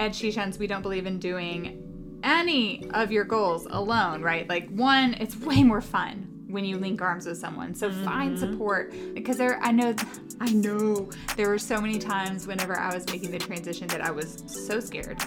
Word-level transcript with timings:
at 0.00 0.14
She 0.14 0.32
Shines, 0.32 0.58
we 0.58 0.66
don't 0.66 0.82
believe 0.82 1.06
in 1.06 1.18
doing 1.18 2.20
any 2.24 2.90
of 2.90 3.12
your 3.12 3.24
goals 3.24 3.66
alone, 3.70 4.22
right? 4.22 4.48
Like, 4.48 4.68
one, 4.70 5.14
it's 5.20 5.36
way 5.36 5.62
more 5.62 5.82
fun 5.82 6.26
when 6.48 6.64
you 6.64 6.78
link 6.78 7.00
arms 7.00 7.26
with 7.26 7.36
someone. 7.36 7.74
So 7.74 7.90
mm-hmm. 7.90 8.04
find 8.04 8.38
support 8.38 8.92
because 9.14 9.36
there 9.36 9.60
I 9.62 9.70
know 9.70 9.94
I 10.40 10.50
know 10.50 11.08
there 11.36 11.48
were 11.48 11.58
so 11.58 11.80
many 11.80 11.98
times 11.98 12.46
whenever 12.46 12.76
I 12.76 12.92
was 12.92 13.06
making 13.06 13.30
the 13.30 13.38
transition 13.38 13.86
that 13.88 14.00
I 14.00 14.10
was 14.10 14.42
so 14.46 14.80
scared. 14.80 15.18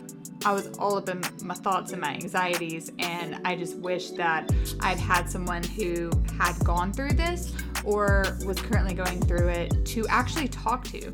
I 0.44 0.52
was 0.52 0.68
all 0.78 0.98
up 0.98 1.08
in 1.08 1.21
my 1.42 1.54
thoughts 1.54 1.94
and 1.94 2.02
my 2.02 2.16
anxieties 2.16 2.92
and 3.00 3.40
I 3.46 3.55
just 3.55 3.78
wish 3.78 4.10
that 4.12 4.52
I'd 4.82 5.00
had 5.00 5.30
someone 5.30 5.64
who 5.64 6.12
had 6.38 6.60
gone 6.66 6.92
through 6.92 7.14
this 7.14 7.54
or 7.86 8.38
was 8.46 8.60
currently 8.60 8.94
going 8.94 9.21
through 9.21 9.48
it 9.48 9.86
to 9.86 10.05
actually 10.10 10.50
talk 10.50 10.84
to. 10.86 11.14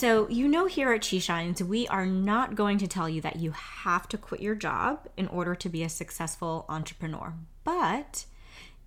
So, 0.00 0.26
you 0.30 0.48
know, 0.48 0.64
here 0.64 0.94
at 0.94 1.04
She 1.04 1.20
Shines, 1.20 1.62
we 1.62 1.86
are 1.88 2.06
not 2.06 2.54
going 2.54 2.78
to 2.78 2.88
tell 2.88 3.06
you 3.06 3.20
that 3.20 3.36
you 3.36 3.50
have 3.50 4.08
to 4.08 4.16
quit 4.16 4.40
your 4.40 4.54
job 4.54 5.06
in 5.18 5.28
order 5.28 5.54
to 5.54 5.68
be 5.68 5.82
a 5.82 5.90
successful 5.90 6.64
entrepreneur. 6.70 7.34
But 7.64 8.24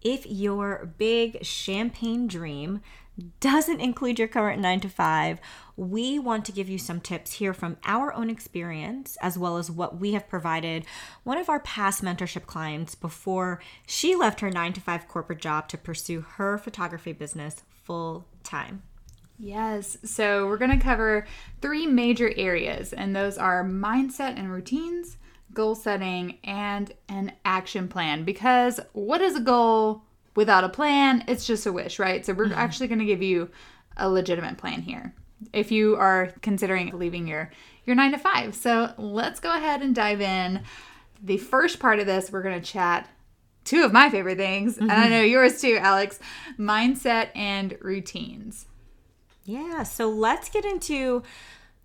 if 0.02 0.25
your 0.25 0.92
big 0.97 1.45
champagne 1.45 2.25
dream 2.25 2.81
doesn't 3.39 3.80
include 3.80 4.17
your 4.17 4.28
current 4.28 4.59
nine 4.59 4.80
to 4.80 4.89
five, 4.89 5.39
we 5.78 6.17
want 6.17 6.45
to 6.45 6.52
give 6.52 6.67
you 6.67 6.80
some 6.80 7.00
tips 7.00 7.33
here 7.33 7.53
from 7.53 7.77
our 7.86 8.11
own 8.11 8.31
experience, 8.31 9.16
as 9.22 9.38
well 9.38 9.58
as 9.58 9.70
what 9.70 10.00
we 10.00 10.14
have 10.14 10.27
provided 10.27 10.83
one 11.23 11.38
of 11.38 11.48
our 11.48 11.59
past 11.59 12.03
mentorship 12.03 12.48
clients 12.48 12.95
before 12.95 13.61
she 13.86 14.16
left 14.16 14.39
her 14.39 14.50
nine 14.50 14.73
to 14.73 14.81
five 14.81 15.08
corporate 15.08 15.42
job 15.42 15.67
to 15.67 15.77
pursue 15.77 16.22
her 16.22 16.58
photography 16.58 17.14
business 17.14 17.61
full 17.83 18.25
time. 18.42 18.81
Yes. 19.38 19.98
So 20.03 20.48
we're 20.48 20.58
going 20.58 20.78
to 20.78 20.84
cover 20.84 21.26
three 21.62 21.88
major 21.88 22.31
areas, 22.36 22.94
and 22.94 23.16
those 23.16 23.38
are 23.38 23.64
mindset 23.64 24.38
and 24.38 24.52
routines, 24.52 25.17
goal 25.53 25.76
setting, 25.76 26.38
and 26.44 26.94
an 27.09 27.34
action 27.44 27.88
plan. 27.88 28.23
Because 28.23 28.80
what 28.94 29.22
is 29.22 29.36
a 29.36 29.42
goal 29.42 30.04
without 30.36 30.64
a 30.64 30.70
plan? 30.70 31.23
It's 31.28 31.45
just 31.45 31.66
a 31.66 31.73
wish, 31.73 32.00
right? 32.00 32.26
So 32.26 32.34
we're 32.34 32.45
mm-hmm. 32.45 32.54
actually 32.54 32.88
going 32.88 33.00
to 33.00 33.06
give 33.06 33.22
you 33.22 33.50
a 33.98 34.09
legitimate 34.09 34.58
plan 34.58 34.81
here 34.81 35.14
if 35.52 35.72
you 35.72 35.95
are 35.98 36.31
considering 36.42 36.98
leaving 36.98 37.28
your 37.28 37.52
your 37.86 37.95
9 37.95 38.14
to 38.14 38.17
5. 38.17 38.56
So 38.56 38.94
let's 38.98 39.42
go 39.42 39.54
ahead 39.54 39.81
and 39.81 39.94
dive 39.94 40.22
in. 40.22 40.61
The 41.22 41.38
first 41.38 41.80
part 41.80 42.00
of 42.00 42.06
this, 42.06 42.31
we're 42.31 42.42
going 42.42 42.59
to 42.59 42.66
chat 42.66 43.09
two 43.66 43.84
of 43.84 43.92
my 43.92 44.09
favorite 44.09 44.38
things, 44.38 44.76
mm-hmm. 44.76 44.84
and 44.84 44.92
I 44.92 45.04
mm-hmm. 45.04 45.11
know 45.11 45.22
yours 45.22 45.59
too, 45.59 45.78
Alex 45.81 46.20
mindset 46.58 47.30
and 47.36 47.78
routines. 47.81 48.67
Yeah, 49.45 49.83
so 49.83 50.09
let's 50.09 50.49
get 50.49 50.66
into 50.66 51.23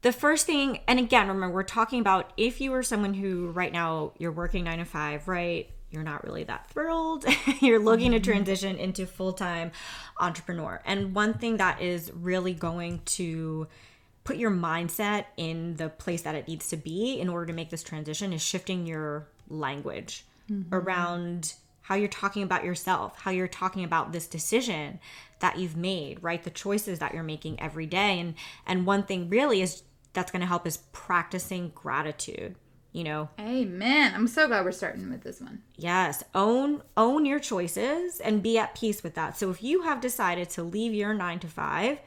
the 0.02 0.12
first 0.12 0.46
thing. 0.46 0.80
And 0.86 0.98
again, 0.98 1.28
remember, 1.28 1.54
we're 1.54 1.62
talking 1.64 2.00
about 2.00 2.32
if 2.36 2.60
you 2.60 2.72
are 2.74 2.82
someone 2.82 3.14
who 3.14 3.50
right 3.50 3.72
now 3.72 4.12
you're 4.18 4.32
working 4.32 4.64
nine 4.64 4.78
to 4.78 4.84
five, 4.84 5.26
right? 5.26 5.70
You're 5.90 6.04
not 6.04 6.24
really 6.24 6.44
that 6.44 6.70
thrilled. 6.70 7.24
you're 7.60 7.78
looking 7.78 8.12
to 8.12 8.18
mm-hmm. 8.18 8.30
transition 8.30 8.76
into 8.76 9.06
full 9.06 9.32
time 9.32 9.72
entrepreneur. 10.20 10.80
And 10.84 11.14
one 11.14 11.34
thing 11.34 11.56
that 11.56 11.80
is 11.80 12.12
really 12.14 12.54
going 12.54 13.00
to 13.06 13.66
put 14.24 14.36
your 14.36 14.50
mindset 14.50 15.24
in 15.36 15.76
the 15.76 15.88
place 15.88 16.22
that 16.22 16.34
it 16.34 16.46
needs 16.46 16.68
to 16.68 16.76
be 16.76 17.18
in 17.18 17.28
order 17.28 17.46
to 17.46 17.52
make 17.52 17.70
this 17.70 17.82
transition 17.82 18.32
is 18.32 18.42
shifting 18.42 18.86
your 18.86 19.26
language 19.48 20.26
mm-hmm. 20.50 20.74
around 20.74 21.54
how 21.88 21.94
you're 21.94 22.06
talking 22.06 22.42
about 22.42 22.64
yourself, 22.64 23.18
how 23.22 23.30
you're 23.30 23.48
talking 23.48 23.82
about 23.82 24.12
this 24.12 24.26
decision 24.26 25.00
that 25.38 25.58
you've 25.58 25.74
made, 25.74 26.22
right? 26.22 26.42
The 26.42 26.50
choices 26.50 26.98
that 26.98 27.14
you're 27.14 27.22
making 27.22 27.58
every 27.58 27.86
day. 27.86 28.20
And 28.20 28.34
and 28.66 28.84
one 28.84 29.04
thing 29.04 29.30
really 29.30 29.62
is 29.62 29.84
that's 30.12 30.30
going 30.30 30.40
to 30.40 30.46
help 30.46 30.66
is 30.66 30.76
practicing 30.92 31.72
gratitude 31.74 32.56
you 32.92 33.04
know 33.04 33.28
amen 33.38 34.14
i'm 34.14 34.26
so 34.26 34.48
glad 34.48 34.64
we're 34.64 34.72
starting 34.72 35.10
with 35.10 35.22
this 35.22 35.42
one 35.42 35.60
yes 35.76 36.24
own 36.34 36.82
own 36.96 37.26
your 37.26 37.38
choices 37.38 38.18
and 38.18 38.42
be 38.42 38.56
at 38.56 38.74
peace 38.74 39.02
with 39.02 39.14
that 39.14 39.36
so 39.36 39.50
if 39.50 39.62
you 39.62 39.82
have 39.82 40.00
decided 40.00 40.48
to 40.48 40.62
leave 40.62 40.94
your 40.94 41.12
9 41.12 41.38
to 41.38 41.46
5 41.46 41.98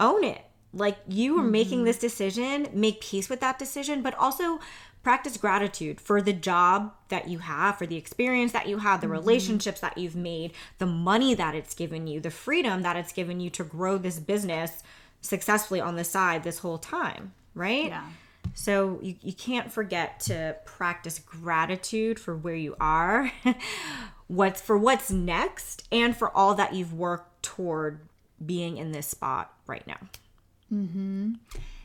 own 0.00 0.24
it 0.24 0.42
like 0.72 0.98
you 1.06 1.38
are 1.38 1.42
mm-hmm. 1.42 1.52
making 1.52 1.84
this 1.84 2.00
decision 2.00 2.68
make 2.72 3.00
peace 3.00 3.28
with 3.28 3.38
that 3.38 3.60
decision 3.60 4.02
but 4.02 4.14
also 4.16 4.58
practice 5.06 5.36
gratitude 5.36 6.00
for 6.00 6.20
the 6.20 6.32
job 6.32 6.92
that 7.10 7.28
you 7.28 7.38
have, 7.38 7.78
for 7.78 7.86
the 7.86 7.94
experience 7.94 8.50
that 8.50 8.66
you 8.66 8.78
have, 8.78 9.00
the 9.00 9.06
mm-hmm. 9.06 9.12
relationships 9.12 9.78
that 9.78 9.96
you've 9.96 10.16
made, 10.16 10.50
the 10.78 10.86
money 10.86 11.32
that 11.32 11.54
it's 11.54 11.74
given 11.74 12.08
you, 12.08 12.18
the 12.18 12.28
freedom 12.28 12.82
that 12.82 12.96
it's 12.96 13.12
given 13.12 13.38
you 13.38 13.48
to 13.48 13.62
grow 13.62 13.98
this 13.98 14.18
business 14.18 14.82
successfully 15.20 15.80
on 15.80 15.94
the 15.94 16.02
side 16.02 16.42
this 16.42 16.58
whole 16.58 16.76
time, 16.76 17.32
right? 17.54 17.86
Yeah. 17.86 18.02
So 18.54 18.98
you, 19.00 19.14
you 19.22 19.32
can't 19.32 19.70
forget 19.70 20.18
to 20.22 20.56
practice 20.64 21.20
gratitude 21.20 22.18
for 22.18 22.36
where 22.36 22.56
you 22.56 22.74
are, 22.80 23.30
what's 24.26 24.60
for 24.60 24.76
what's 24.76 25.12
next, 25.12 25.86
and 25.92 26.16
for 26.16 26.36
all 26.36 26.56
that 26.56 26.74
you've 26.74 26.92
worked 26.92 27.44
toward 27.44 28.00
being 28.44 28.76
in 28.76 28.90
this 28.90 29.06
spot 29.06 29.54
right 29.68 29.86
now. 29.86 29.98
Mm-hmm. 30.72 31.32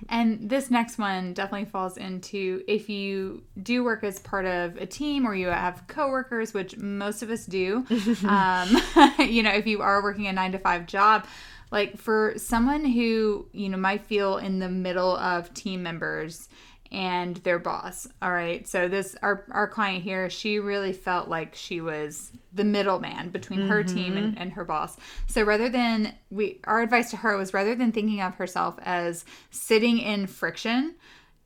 And 0.09 0.49
this 0.49 0.71
next 0.71 0.97
one 0.97 1.33
definitely 1.33 1.69
falls 1.69 1.97
into 1.97 2.63
if 2.67 2.89
you 2.89 3.43
do 3.61 3.83
work 3.83 4.03
as 4.03 4.19
part 4.19 4.45
of 4.45 4.77
a 4.77 4.85
team 4.85 5.27
or 5.27 5.35
you 5.35 5.47
have 5.47 5.83
coworkers, 5.87 6.53
which 6.53 6.77
most 6.77 7.21
of 7.21 7.29
us 7.29 7.45
do. 7.45 7.85
um, 8.27 8.69
you 9.19 9.43
know, 9.43 9.51
if 9.51 9.67
you 9.67 9.81
are 9.81 10.01
working 10.01 10.27
a 10.27 10.33
nine 10.33 10.51
to 10.53 10.59
five 10.59 10.87
job, 10.87 11.25
like 11.71 11.97
for 11.97 12.33
someone 12.37 12.83
who 12.85 13.47
you 13.53 13.69
know 13.69 13.77
might 13.77 14.05
feel 14.05 14.37
in 14.37 14.59
the 14.59 14.69
middle 14.69 15.15
of 15.17 15.53
team 15.53 15.83
members 15.83 16.49
and 16.91 17.37
their 17.37 17.59
boss. 17.59 18.07
All 18.21 18.31
right. 18.31 18.67
So 18.67 18.87
this 18.87 19.15
our 19.21 19.45
our 19.51 19.67
client 19.67 20.03
here, 20.03 20.29
she 20.29 20.59
really 20.59 20.93
felt 20.93 21.29
like 21.29 21.55
she 21.55 21.81
was 21.81 22.31
the 22.53 22.63
middleman 22.63 23.29
between 23.29 23.67
her 23.67 23.83
mm-hmm. 23.83 23.95
team 23.95 24.17
and, 24.17 24.37
and 24.37 24.51
her 24.53 24.65
boss. 24.65 24.97
So 25.27 25.43
rather 25.43 25.69
than 25.69 26.13
we 26.29 26.59
our 26.65 26.81
advice 26.81 27.09
to 27.11 27.17
her 27.17 27.37
was 27.37 27.53
rather 27.53 27.75
than 27.75 27.91
thinking 27.91 28.21
of 28.21 28.35
herself 28.35 28.77
as 28.83 29.23
sitting 29.51 29.99
in 29.99 30.27
friction 30.27 30.95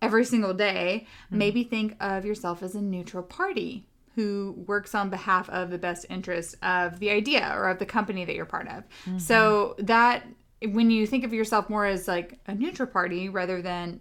every 0.01 0.25
single 0.25 0.53
day, 0.53 1.07
mm-hmm. 1.27 1.37
maybe 1.37 1.63
think 1.63 1.95
of 1.99 2.25
yourself 2.25 2.63
as 2.63 2.75
a 2.75 2.81
neutral 2.81 3.23
party 3.23 3.87
who 4.15 4.55
works 4.65 4.95
on 4.95 5.09
behalf 5.09 5.49
of 5.49 5.69
the 5.69 5.77
best 5.77 6.05
interest 6.09 6.55
of 6.63 6.99
the 6.99 7.09
idea 7.09 7.51
or 7.53 7.67
of 7.67 7.79
the 7.79 7.85
company 7.85 8.23
that 8.25 8.33
you're 8.33 8.45
part 8.45 8.67
of. 8.67 8.83
Mm-hmm. 9.05 9.17
So 9.17 9.75
that 9.79 10.23
when 10.63 10.89
you 10.89 11.05
think 11.05 11.23
of 11.23 11.33
yourself 11.33 11.69
more 11.69 11.85
as 11.85 12.07
like 12.07 12.39
a 12.47 12.55
neutral 12.55 12.87
party 12.87 13.29
rather 13.29 13.61
than 13.61 13.99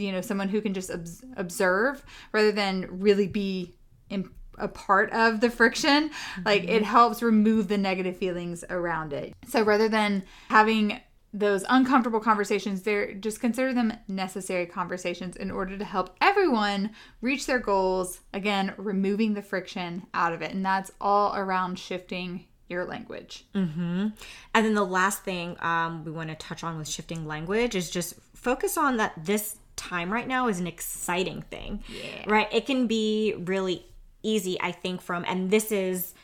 you 0.00 0.12
know 0.12 0.20
someone 0.20 0.48
who 0.48 0.60
can 0.60 0.74
just 0.74 0.90
ob- 0.90 1.06
observe 1.36 2.04
rather 2.32 2.52
than 2.52 2.86
really 2.90 3.28
be 3.28 3.74
in, 4.08 4.30
a 4.58 4.68
part 4.68 5.12
of 5.12 5.40
the 5.40 5.50
friction 5.50 6.08
mm-hmm. 6.10 6.42
like 6.44 6.64
it 6.64 6.82
helps 6.82 7.22
remove 7.22 7.68
the 7.68 7.78
negative 7.78 8.16
feelings 8.16 8.64
around 8.70 9.12
it 9.12 9.34
so 9.46 9.62
rather 9.62 9.88
than 9.88 10.22
having 10.48 11.00
those 11.32 11.64
uncomfortable 11.68 12.20
conversations 12.20 12.82
they're 12.82 13.14
just 13.14 13.40
consider 13.40 13.72
them 13.72 13.92
necessary 14.08 14.66
conversations 14.66 15.36
in 15.36 15.50
order 15.50 15.78
to 15.78 15.84
help 15.84 16.16
everyone 16.20 16.90
reach 17.20 17.46
their 17.46 17.60
goals 17.60 18.20
again 18.32 18.74
removing 18.76 19.34
the 19.34 19.42
friction 19.42 20.02
out 20.12 20.32
of 20.32 20.42
it 20.42 20.52
and 20.52 20.64
that's 20.64 20.90
all 21.00 21.34
around 21.36 21.78
shifting 21.78 22.46
your 22.68 22.84
language 22.84 23.46
mm-hmm. 23.54 24.08
and 24.54 24.66
then 24.66 24.74
the 24.74 24.84
last 24.84 25.22
thing 25.22 25.56
um, 25.60 26.04
we 26.04 26.10
want 26.10 26.28
to 26.28 26.34
touch 26.36 26.64
on 26.64 26.78
with 26.78 26.88
shifting 26.88 27.26
language 27.26 27.74
is 27.74 27.90
just 27.90 28.14
focus 28.34 28.76
on 28.76 28.96
that 28.96 29.12
this 29.24 29.56
time 29.80 30.12
right 30.12 30.28
now 30.28 30.48
is 30.48 30.60
an 30.60 30.66
exciting 30.66 31.42
thing. 31.42 31.82
Yeah. 31.88 32.24
Right? 32.26 32.48
It 32.52 32.66
can 32.66 32.86
be 32.86 33.34
really 33.38 33.84
easy, 34.22 34.60
I 34.60 34.72
think, 34.72 35.00
from, 35.00 35.24
and 35.26 35.50
this 35.50 35.72
is 35.72 36.14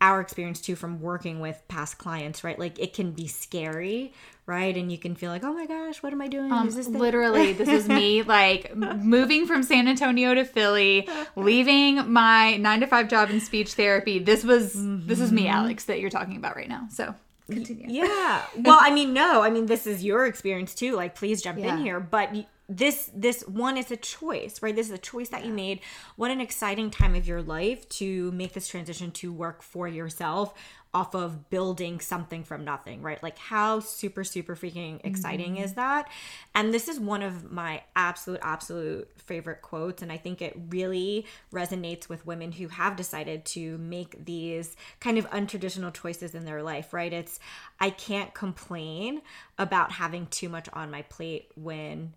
our 0.00 0.20
experience 0.20 0.60
too 0.60 0.76
from 0.76 1.00
working 1.00 1.40
with 1.40 1.60
past 1.66 1.98
clients, 1.98 2.44
right? 2.44 2.58
Like 2.58 2.78
it 2.78 2.92
can 2.92 3.10
be 3.10 3.26
scary, 3.26 4.12
right? 4.46 4.76
And 4.76 4.92
you 4.92 4.98
can 4.98 5.16
feel 5.16 5.30
like, 5.30 5.42
oh 5.42 5.52
my 5.52 5.66
gosh, 5.66 6.02
what 6.02 6.12
am 6.12 6.20
I 6.20 6.28
doing? 6.28 6.52
Um, 6.52 6.70
this 6.70 6.86
literally, 6.86 7.52
this 7.54 7.68
is 7.68 7.88
me 7.88 8.22
like 8.22 8.76
moving 8.76 9.46
from 9.46 9.64
San 9.64 9.88
Antonio 9.88 10.34
to 10.34 10.44
Philly, 10.44 11.08
leaving 11.34 12.12
my 12.12 12.56
nine 12.58 12.80
to 12.80 12.86
five 12.86 13.08
job 13.08 13.30
in 13.30 13.40
speech 13.40 13.74
therapy. 13.74 14.20
This 14.20 14.44
was 14.44 14.76
mm-hmm. 14.76 15.08
this 15.08 15.18
is 15.18 15.32
me, 15.32 15.46
mm-hmm. 15.46 15.56
Alex, 15.56 15.86
that 15.86 15.98
you're 15.98 16.10
talking 16.10 16.36
about 16.36 16.54
right 16.54 16.68
now. 16.68 16.86
So 16.90 17.14
Continue. 17.50 17.86
Yeah. 17.88 18.42
Well, 18.58 18.78
I 18.78 18.90
mean, 18.92 19.14
no. 19.14 19.42
I 19.42 19.50
mean, 19.50 19.66
this 19.66 19.86
is 19.86 20.04
your 20.04 20.26
experience 20.26 20.74
too. 20.74 20.94
Like, 20.94 21.14
please 21.14 21.40
jump 21.40 21.58
Yeah. 21.58 21.74
in 21.74 21.82
here. 21.82 21.98
But 21.98 22.32
y- 22.32 22.46
this 22.68 23.10
this 23.14 23.42
one 23.48 23.78
is 23.78 23.90
a 23.90 23.96
choice, 23.96 24.60
right? 24.60 24.76
This 24.76 24.88
is 24.88 24.92
a 24.92 24.98
choice 24.98 25.30
that 25.30 25.46
you 25.46 25.54
made. 25.54 25.80
What 26.16 26.30
an 26.30 26.40
exciting 26.40 26.90
time 26.90 27.14
of 27.14 27.26
your 27.26 27.40
life 27.40 27.88
to 27.90 28.30
make 28.32 28.52
this 28.52 28.68
transition 28.68 29.10
to 29.12 29.32
work 29.32 29.62
for 29.62 29.88
yourself 29.88 30.52
off 30.92 31.14
of 31.14 31.48
building 31.50 32.00
something 32.00 32.44
from 32.44 32.64
nothing, 32.64 33.00
right? 33.00 33.22
Like 33.22 33.38
how 33.38 33.80
super 33.80 34.22
super 34.22 34.54
freaking 34.54 35.00
exciting 35.02 35.54
mm-hmm. 35.54 35.64
is 35.64 35.74
that? 35.74 36.10
And 36.54 36.74
this 36.74 36.88
is 36.88 37.00
one 37.00 37.22
of 37.22 37.50
my 37.50 37.82
absolute 37.96 38.40
absolute 38.42 39.08
favorite 39.16 39.62
quotes 39.62 40.02
and 40.02 40.12
I 40.12 40.18
think 40.18 40.42
it 40.42 40.54
really 40.68 41.24
resonates 41.50 42.06
with 42.06 42.26
women 42.26 42.52
who 42.52 42.68
have 42.68 42.96
decided 42.96 43.46
to 43.46 43.78
make 43.78 44.26
these 44.26 44.76
kind 45.00 45.16
of 45.16 45.28
untraditional 45.30 45.92
choices 45.92 46.34
in 46.34 46.44
their 46.44 46.62
life, 46.62 46.92
right? 46.92 47.14
It's 47.14 47.40
I 47.80 47.88
can't 47.88 48.34
complain 48.34 49.22
about 49.56 49.92
having 49.92 50.26
too 50.26 50.50
much 50.50 50.68
on 50.74 50.90
my 50.90 51.00
plate 51.02 51.50
when 51.54 52.12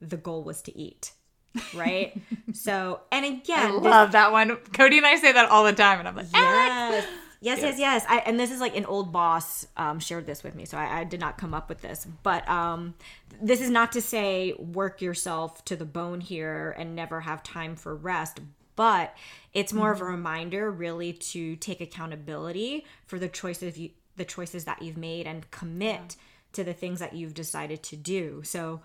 the 0.00 0.16
goal 0.16 0.42
was 0.44 0.62
to 0.62 0.76
eat, 0.78 1.12
right? 1.74 2.20
so, 2.52 3.00
and 3.12 3.24
I 3.24 3.28
again, 3.28 3.72
this- 3.74 3.82
love 3.82 4.12
that 4.12 4.32
one. 4.32 4.56
Cody 4.72 4.98
and 4.98 5.06
I 5.06 5.16
say 5.16 5.32
that 5.32 5.48
all 5.50 5.64
the 5.64 5.72
time, 5.72 5.98
and 5.98 6.08
I'm 6.08 6.16
like, 6.16 6.26
yes. 6.32 7.06
Yes, 7.42 7.60
yes, 7.60 7.78
yes. 7.78 8.04
I, 8.08 8.20
and 8.20 8.40
this 8.40 8.50
is 8.50 8.60
like 8.60 8.76
an 8.76 8.86
old 8.86 9.12
boss 9.12 9.66
um, 9.76 10.00
shared 10.00 10.24
this 10.26 10.42
with 10.42 10.54
me, 10.54 10.64
so 10.64 10.78
I, 10.78 11.00
I 11.00 11.04
did 11.04 11.20
not 11.20 11.36
come 11.36 11.52
up 11.52 11.68
with 11.68 11.82
this. 11.82 12.06
But 12.22 12.48
um, 12.48 12.94
this 13.42 13.60
is 13.60 13.68
not 13.70 13.92
to 13.92 14.00
say 14.00 14.54
work 14.58 15.02
yourself 15.02 15.62
to 15.66 15.76
the 15.76 15.84
bone 15.84 16.20
here 16.22 16.74
and 16.78 16.96
never 16.96 17.20
have 17.20 17.42
time 17.42 17.76
for 17.76 17.94
rest. 17.94 18.40
But 18.74 19.14
it's 19.52 19.72
more 19.72 19.92
of 19.92 20.00
a 20.00 20.04
reminder, 20.04 20.70
really, 20.70 21.12
to 21.12 21.56
take 21.56 21.80
accountability 21.82 22.84
for 23.06 23.18
the 23.18 23.28
choices 23.28 23.78
you, 23.78 23.90
the 24.16 24.24
choices 24.24 24.64
that 24.64 24.80
you've 24.82 24.96
made, 24.96 25.26
and 25.26 25.48
commit 25.50 26.16
to 26.52 26.64
the 26.64 26.72
things 26.74 27.00
that 27.00 27.12
you've 27.14 27.34
decided 27.34 27.82
to 27.84 27.96
do. 27.96 28.42
So, 28.44 28.80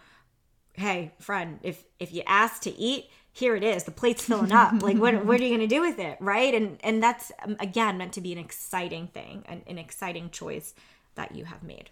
hey 0.74 1.12
friend 1.20 1.60
if 1.64 1.84
if 2.00 2.14
you 2.14 2.24
ask 2.26 2.62
to 2.62 2.72
eat 2.78 3.10
here 3.34 3.56
it 3.56 3.64
is 3.64 3.84
the 3.84 3.92
plate's 3.92 4.26
filling 4.26 4.52
up. 4.52 4.82
Like 4.82 4.98
what, 4.98 5.26
what 5.26 5.40
are 5.40 5.44
you 5.44 5.50
going 5.50 5.68
to 5.68 5.76
do 5.76 5.82
with 5.82 6.00
it 6.00 6.18
right? 6.20 6.54
And 6.54 6.78
and 6.84 7.02
that's 7.02 7.32
um, 7.44 7.56
again 7.60 7.98
meant 7.98 8.14
to 8.14 8.22
be 8.22 8.32
an 8.32 8.38
exciting 8.38 9.08
thing 9.08 9.44
an, 9.48 9.64
an 9.68 9.78
exciting 9.78 10.30
choice 10.30 10.74
that 11.16 11.36
you 11.36 11.46
have 11.46 11.64
made. 11.64 11.90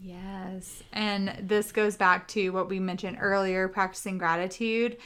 Yes. 0.00 0.82
And 0.92 1.34
this 1.42 1.72
goes 1.72 1.96
back 1.96 2.28
to 2.28 2.50
what 2.50 2.68
we 2.68 2.78
mentioned 2.78 3.18
earlier 3.20 3.68
practicing 3.68 4.16
gratitude 4.18 4.96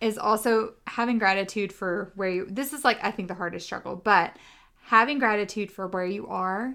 is 0.00 0.18
also 0.18 0.74
having 0.86 1.18
gratitude 1.18 1.72
for 1.72 2.12
where 2.14 2.28
you 2.28 2.46
this 2.50 2.72
is 2.72 2.84
like 2.84 2.98
I 3.02 3.10
think 3.10 3.28
the 3.28 3.34
hardest 3.34 3.66
struggle, 3.66 3.96
but 3.96 4.36
having 4.84 5.18
gratitude 5.18 5.70
for 5.70 5.86
where 5.86 6.06
you 6.06 6.26
are 6.28 6.74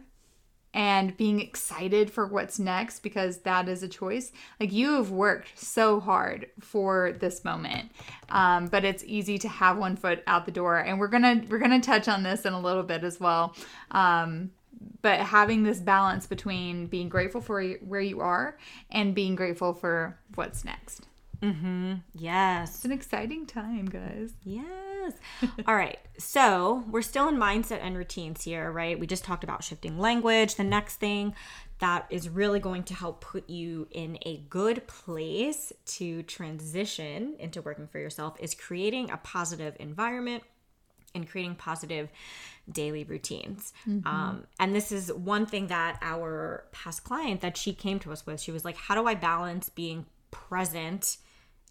and 0.73 1.15
being 1.17 1.39
excited 1.39 2.11
for 2.11 2.25
what's 2.25 2.57
next 2.57 2.99
because 2.99 3.39
that 3.39 3.69
is 3.69 3.83
a 3.83 3.87
choice. 3.87 4.31
Like 4.59 4.71
you 4.71 4.93
have 4.93 5.11
worked 5.11 5.57
so 5.59 5.99
hard 5.99 6.47
for 6.59 7.11
this 7.13 7.45
moment, 7.45 7.91
um, 8.29 8.67
but 8.67 8.83
it's 8.83 9.03
easy 9.05 9.37
to 9.39 9.47
have 9.47 9.77
one 9.77 9.95
foot 9.95 10.23
out 10.27 10.45
the 10.45 10.51
door, 10.51 10.77
and 10.77 10.99
we're 10.99 11.07
gonna 11.07 11.43
we're 11.49 11.59
gonna 11.59 11.81
touch 11.81 12.07
on 12.07 12.23
this 12.23 12.45
in 12.45 12.53
a 12.53 12.59
little 12.59 12.83
bit 12.83 13.03
as 13.03 13.19
well. 13.19 13.55
Um, 13.91 14.51
but 15.01 15.19
having 15.19 15.63
this 15.63 15.79
balance 15.79 16.25
between 16.25 16.87
being 16.87 17.09
grateful 17.09 17.41
for 17.41 17.63
where 17.63 18.01
you 18.01 18.21
are 18.21 18.57
and 18.89 19.13
being 19.13 19.35
grateful 19.35 19.73
for 19.73 20.17
what's 20.35 20.65
next. 20.65 21.07
Mm-hmm. 21.41 21.95
yes 22.15 22.75
It's 22.75 22.85
an 22.85 22.93
exciting 22.93 23.45
time, 23.45 23.85
guys. 23.85 24.31
Yes. 25.03 25.13
All 25.67 25.75
right. 25.75 25.99
So 26.17 26.83
we're 26.89 27.01
still 27.01 27.27
in 27.27 27.35
mindset 27.35 27.79
and 27.81 27.97
routines 27.97 28.43
here, 28.43 28.71
right? 28.71 28.99
We 28.99 29.07
just 29.07 29.23
talked 29.23 29.43
about 29.43 29.63
shifting 29.63 29.99
language. 29.99 30.55
The 30.55 30.63
next 30.63 30.97
thing 30.97 31.35
that 31.79 32.05
is 32.09 32.29
really 32.29 32.59
going 32.59 32.83
to 32.83 32.93
help 32.93 33.21
put 33.21 33.49
you 33.49 33.87
in 33.91 34.17
a 34.25 34.37
good 34.49 34.87
place 34.87 35.73
to 35.85 36.23
transition 36.23 37.35
into 37.39 37.61
working 37.61 37.87
for 37.87 37.99
yourself 37.99 38.37
is 38.39 38.55
creating 38.55 39.11
a 39.11 39.17
positive 39.17 39.75
environment 39.79 40.43
and 41.15 41.29
creating 41.29 41.55
positive 41.55 42.09
daily 42.71 43.03
routines. 43.03 43.73
Um, 44.05 44.45
and 44.59 44.73
this 44.73 44.91
is 44.91 45.11
one 45.11 45.45
thing 45.45 45.67
that 45.67 45.99
our 46.01 46.65
past 46.71 47.03
client 47.03 47.41
that 47.41 47.57
she 47.57 47.73
came 47.73 47.99
to 47.99 48.11
us 48.11 48.25
with. 48.25 48.39
She 48.39 48.51
was 48.51 48.63
like, 48.65 48.77
"How 48.77 48.95
do 48.95 49.05
I 49.05 49.13
balance 49.13 49.69
being 49.69 50.05
present 50.31 51.17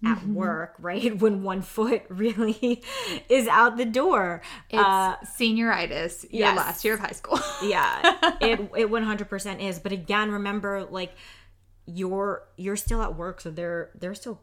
at 0.05 0.27
work, 0.27 0.75
right, 0.79 1.17
when 1.21 1.43
one 1.43 1.63
foot 1.63 2.03
really 2.09 2.83
is 3.29 3.47
out 3.49 3.77
the 3.77 3.85
door?" 3.85 4.43
It's 4.71 4.83
Uh, 4.83 5.17
senioritis, 5.39 6.25
your 6.25 6.41
yes. 6.49 6.57
last 6.57 6.85
year 6.85 6.95
of 6.95 7.01
high 7.01 7.13
school. 7.13 7.39
yeah, 7.63 8.37
it 8.41 8.71
it 8.77 8.91
one 8.91 9.03
hundred 9.05 9.29
percent 9.29 9.61
is. 9.61 9.79
But 9.79 9.93
again, 9.93 10.31
remember, 10.31 10.85
like 10.85 11.15
you're 11.87 12.45
you're 12.57 12.77
still 12.77 13.03
at 13.03 13.17
work, 13.17 13.41
so 13.41 13.51
they're 13.51 13.91
they're 13.99 14.15
still 14.15 14.41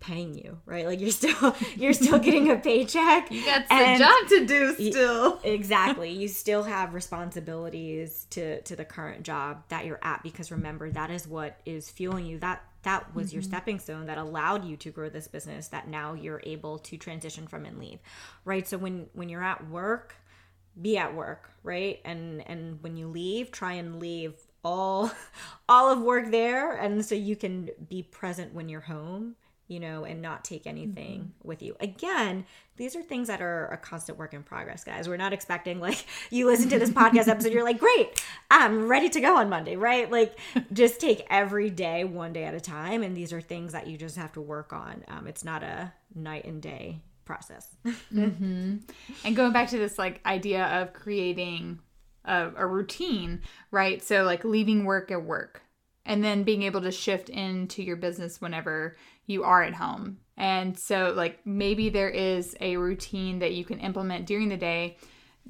paying 0.00 0.34
you, 0.34 0.58
right? 0.66 0.84
Like 0.86 1.00
you're 1.00 1.10
still 1.10 1.54
you're 1.76 1.92
still 1.92 2.18
getting 2.18 2.50
a 2.50 2.56
paycheck. 2.56 3.30
You 3.30 3.44
got 3.44 3.64
and- 3.70 4.00
job 4.00 4.28
to 4.30 4.46
do 4.46 4.74
still. 4.90 5.40
exactly 5.44 6.10
you 6.10 6.26
still 6.28 6.64
have 6.64 6.92
responsibilities 6.94 8.26
to 8.30 8.60
to 8.62 8.76
the 8.76 8.84
current 8.84 9.22
job 9.22 9.62
that 9.68 9.86
you're 9.86 10.00
at 10.02 10.22
because 10.22 10.50
remember 10.50 10.90
that 10.90 11.10
is 11.10 11.26
what 11.26 11.58
is 11.64 11.88
fueling 11.90 12.26
you 12.26 12.38
that 12.40 12.62
that 12.82 13.14
was 13.14 13.32
your 13.32 13.42
mm-hmm. 13.42 13.50
stepping 13.50 13.78
stone 13.78 14.06
that 14.06 14.18
allowed 14.18 14.64
you 14.64 14.76
to 14.76 14.90
grow 14.90 15.08
this 15.08 15.28
business 15.28 15.68
that 15.68 15.88
now 15.88 16.14
you're 16.14 16.42
able 16.44 16.78
to 16.78 16.96
transition 16.96 17.46
from 17.46 17.64
and 17.64 17.78
leave 17.78 17.98
right? 18.44 18.66
So 18.66 18.78
when 18.78 19.06
when 19.12 19.28
you're 19.28 19.42
at 19.42 19.68
work 19.68 20.16
be 20.80 20.96
at 20.96 21.14
work 21.14 21.50
right? 21.62 22.00
And 22.04 22.46
and 22.48 22.82
when 22.82 22.96
you 22.96 23.08
leave 23.08 23.50
try 23.50 23.74
and 23.74 24.00
leave 24.00 24.34
all 24.64 25.10
all 25.68 25.90
of 25.90 26.00
work 26.00 26.30
there. 26.30 26.72
And 26.72 27.04
so 27.04 27.14
you 27.14 27.36
can 27.36 27.70
be 27.88 28.02
present 28.02 28.54
when 28.54 28.68
you're 28.68 28.80
home 28.80 29.36
you 29.68 29.80
know 29.80 30.04
and 30.04 30.20
not 30.20 30.44
take 30.44 30.66
anything 30.66 31.20
mm-hmm. 31.20 31.48
with 31.48 31.62
you. 31.62 31.76
Again 31.80 32.44
these 32.82 32.96
are 32.96 33.02
things 33.02 33.28
that 33.28 33.40
are 33.40 33.66
a 33.66 33.76
constant 33.76 34.18
work 34.18 34.34
in 34.34 34.42
progress 34.42 34.82
guys. 34.84 35.08
We're 35.08 35.16
not 35.16 35.32
expecting 35.32 35.80
like 35.80 36.04
you 36.30 36.46
listen 36.46 36.68
to 36.70 36.78
this 36.78 36.90
podcast 36.90 37.28
episode 37.28 37.52
you're 37.52 37.64
like 37.64 37.78
great 37.78 38.22
i'm 38.50 38.88
ready 38.88 39.08
to 39.08 39.20
go 39.20 39.36
on 39.36 39.48
monday 39.48 39.76
right? 39.76 40.10
Like 40.10 40.38
just 40.72 41.00
take 41.00 41.26
every 41.28 41.70
day 41.70 42.04
one 42.04 42.32
day 42.32 42.44
at 42.44 42.54
a 42.54 42.60
time 42.60 43.02
and 43.02 43.16
these 43.16 43.32
are 43.32 43.40
things 43.40 43.72
that 43.72 43.86
you 43.86 43.98
just 43.98 44.16
have 44.16 44.32
to 44.32 44.40
work 44.40 44.72
on. 44.72 45.04
Um, 45.08 45.26
it's 45.26 45.44
not 45.44 45.62
a 45.62 45.92
night 46.14 46.44
and 46.44 46.62
day 46.62 47.00
process. 47.24 47.68
And 49.24 49.36
going 49.36 49.52
back 49.52 49.68
to 49.70 49.78
this 49.78 49.98
like 49.98 50.20
idea 50.26 50.64
of 50.66 50.92
creating 50.92 51.80
a, 52.24 52.50
a 52.56 52.66
routine, 52.66 53.42
right? 53.70 54.02
So 54.02 54.22
like 54.24 54.44
leaving 54.44 54.84
work 54.84 55.10
at 55.10 55.24
work 55.24 55.62
and 56.04 56.22
then 56.22 56.42
being 56.42 56.62
able 56.62 56.80
to 56.82 56.90
shift 56.90 57.28
into 57.28 57.82
your 57.82 57.96
business 57.96 58.40
whenever 58.40 58.96
you 59.26 59.44
are 59.44 59.62
at 59.62 59.74
home. 59.74 60.18
And 60.36 60.78
so 60.78 61.12
like 61.14 61.46
maybe 61.46 61.88
there 61.88 62.08
is 62.08 62.56
a 62.60 62.76
routine 62.76 63.38
that 63.40 63.52
you 63.52 63.64
can 63.64 63.78
implement 63.80 64.26
during 64.26 64.48
the 64.48 64.56
day 64.56 64.96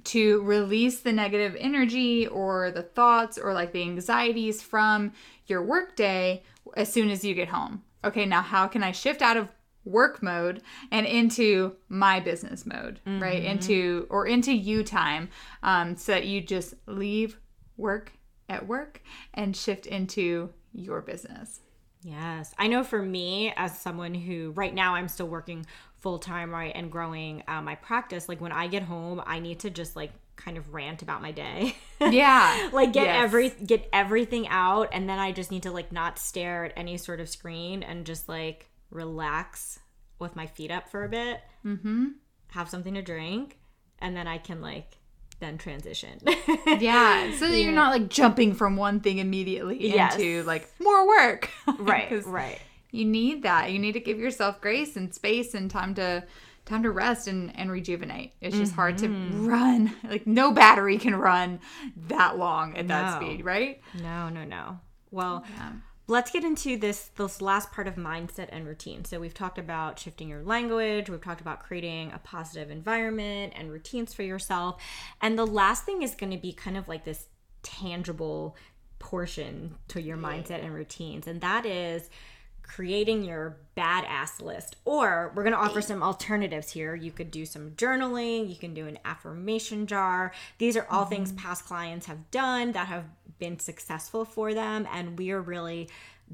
to 0.04 0.42
release 0.42 1.00
the 1.00 1.12
negative 1.12 1.56
energy 1.58 2.26
or 2.26 2.70
the 2.70 2.82
thoughts 2.82 3.38
or 3.38 3.52
like 3.52 3.72
the 3.72 3.82
anxieties 3.82 4.62
from 4.62 5.12
your 5.46 5.62
workday 5.62 6.42
as 6.76 6.92
soon 6.92 7.10
as 7.10 7.24
you 7.24 7.34
get 7.34 7.48
home. 7.48 7.82
Okay, 8.04 8.26
now 8.26 8.42
how 8.42 8.66
can 8.66 8.82
I 8.82 8.92
shift 8.92 9.22
out 9.22 9.36
of 9.36 9.48
work 9.84 10.22
mode 10.22 10.62
and 10.90 11.06
into 11.06 11.76
my 11.88 12.20
business 12.20 12.64
mode, 12.64 13.00
right? 13.20 13.42
Into 13.44 14.06
or 14.10 14.26
into 14.26 14.52
you 14.52 14.82
time, 14.84 15.28
um, 15.62 15.96
so 15.96 16.12
that 16.12 16.26
you 16.26 16.40
just 16.40 16.74
leave 16.86 17.38
work 17.76 18.12
at 18.48 18.66
work 18.66 19.02
and 19.34 19.56
shift 19.56 19.86
into 19.86 20.50
your 20.72 21.00
business. 21.00 21.60
Yes. 22.02 22.52
I 22.58 22.66
know 22.66 22.82
for 22.84 23.00
me, 23.00 23.52
as 23.56 23.78
someone 23.78 24.14
who 24.14 24.50
right 24.52 24.74
now 24.74 24.94
I'm 24.94 25.08
still 25.08 25.28
working 25.28 25.66
full 26.00 26.18
time, 26.18 26.50
right, 26.50 26.72
and 26.74 26.90
growing 26.90 27.42
uh, 27.46 27.62
my 27.62 27.76
practice, 27.76 28.28
like 28.28 28.40
when 28.40 28.52
I 28.52 28.66
get 28.66 28.82
home, 28.82 29.22
I 29.24 29.38
need 29.38 29.60
to 29.60 29.70
just 29.70 29.94
like 29.96 30.10
kind 30.34 30.56
of 30.56 30.72
rant 30.74 31.02
about 31.02 31.22
my 31.22 31.30
day. 31.32 31.76
Yeah, 32.10 32.70
like 32.72 32.92
get 32.92 33.04
Yes. 33.06 33.22
every 33.22 33.50
get 33.50 33.88
everything 33.92 34.48
out 34.48 34.88
and 34.90 35.08
then 35.08 35.20
I 35.20 35.30
just 35.30 35.52
need 35.52 35.62
to 35.62 35.70
like 35.70 35.92
not 35.92 36.18
stare 36.18 36.64
at 36.64 36.72
any 36.76 36.96
sort 36.96 37.20
of 37.20 37.28
screen 37.28 37.84
and 37.84 38.04
just 38.04 38.28
like 38.28 38.68
relax 38.90 39.78
with 40.18 40.34
my 40.34 40.46
feet 40.48 40.72
up 40.72 40.88
for 40.88 41.04
a 41.04 41.08
bit. 41.08 41.40
Mm-hmm. 41.64 42.06
Have 42.48 42.68
something 42.68 42.94
to 42.94 43.02
drink 43.02 43.60
and 44.00 44.16
then 44.16 44.26
I 44.26 44.38
can 44.38 44.60
like 44.60 44.98
then 45.42 45.58
transition. 45.58 46.18
yeah, 46.78 47.34
so 47.36 47.48
that 47.48 47.60
you're 47.60 47.72
not 47.72 47.90
like 47.92 48.08
jumping 48.08 48.54
from 48.54 48.76
one 48.76 49.00
thing 49.00 49.18
immediately 49.18 49.92
Yes. 49.92 50.14
into 50.14 50.42
like 50.44 50.68
more 50.80 51.06
work, 51.06 51.50
right, 51.78 52.24
right. 52.26 52.58
you 52.90 53.04
need 53.04 53.42
that 53.42 53.72
you 53.72 53.78
need 53.78 53.92
to 53.92 54.00
give 54.00 54.18
yourself 54.18 54.60
grace 54.60 54.96
and 54.96 55.12
space 55.14 55.52
and 55.54 55.70
time 55.70 55.94
to 55.96 56.24
time 56.64 56.84
to 56.84 56.90
rest 56.92 57.26
and 57.26 57.54
and 57.58 57.72
rejuvenate 57.72 58.32
it's 58.40 58.56
just 58.56 58.72
hard 58.72 58.96
to 58.98 59.08
Mm-hmm. 59.08 59.46
run 59.46 59.92
like 60.08 60.26
no 60.28 60.52
battery 60.52 60.96
can 60.96 61.16
run 61.16 61.58
that 62.08 62.38
long 62.38 62.76
at 62.76 62.86
that 62.88 63.16
speed 63.20 63.44
right 63.44 63.80
No, 64.00 64.28
no, 64.28 64.44
no. 64.44 64.78
Well, 65.10 65.44
Yeah. 65.56 65.72
Let's 66.06 66.30
get 66.30 66.44
into 66.44 66.76
this 66.76 67.10
this 67.16 67.40
last 67.40 67.72
part 67.72 67.86
of 67.86 67.94
mindset 67.94 68.48
and 68.50 68.66
routine. 68.66 69.04
So 69.04 69.20
we've 69.20 69.34
talked 69.34 69.58
about 69.58 69.98
shifting 69.98 70.28
your 70.28 70.42
language, 70.42 71.08
we've 71.08 71.22
talked 71.22 71.40
about 71.40 71.60
creating 71.60 72.12
a 72.12 72.18
positive 72.18 72.70
environment 72.70 73.52
and 73.56 73.70
routines 73.70 74.12
for 74.12 74.22
yourself. 74.22 74.82
And 75.20 75.38
the 75.38 75.46
last 75.46 75.84
thing 75.84 76.02
is 76.02 76.14
going 76.14 76.32
to 76.32 76.38
be 76.38 76.52
kind 76.52 76.76
of 76.76 76.88
like 76.88 77.04
this 77.04 77.26
tangible 77.62 78.56
portion 78.98 79.76
to 79.88 80.00
your 80.00 80.16
mindset 80.16 80.64
and 80.64 80.74
routines, 80.74 81.26
and 81.26 81.40
that 81.40 81.66
is 81.66 82.08
creating 82.62 83.24
your 83.24 83.58
badass 83.76 84.40
list. 84.40 84.76
Or 84.84 85.32
we're 85.34 85.42
going 85.42 85.54
to 85.54 85.58
offer 85.58 85.82
some 85.82 86.02
alternatives 86.02 86.70
here. 86.70 86.94
You 86.94 87.10
could 87.10 87.30
do 87.30 87.44
some 87.44 87.72
journaling, 87.72 88.48
you 88.48 88.56
can 88.56 88.74
do 88.74 88.86
an 88.86 88.98
affirmation 89.04 89.86
jar. 89.86 90.32
These 90.58 90.76
are 90.76 90.86
all 90.90 91.02
mm-hmm. 91.02 91.14
things 91.14 91.32
past 91.32 91.66
clients 91.66 92.06
have 92.06 92.30
done 92.30 92.72
that 92.72 92.88
have 92.88 93.04
been 93.38 93.58
successful 93.58 94.24
for 94.24 94.54
them. 94.54 94.86
And 94.92 95.18
we 95.18 95.30
are 95.30 95.40
really 95.40 95.88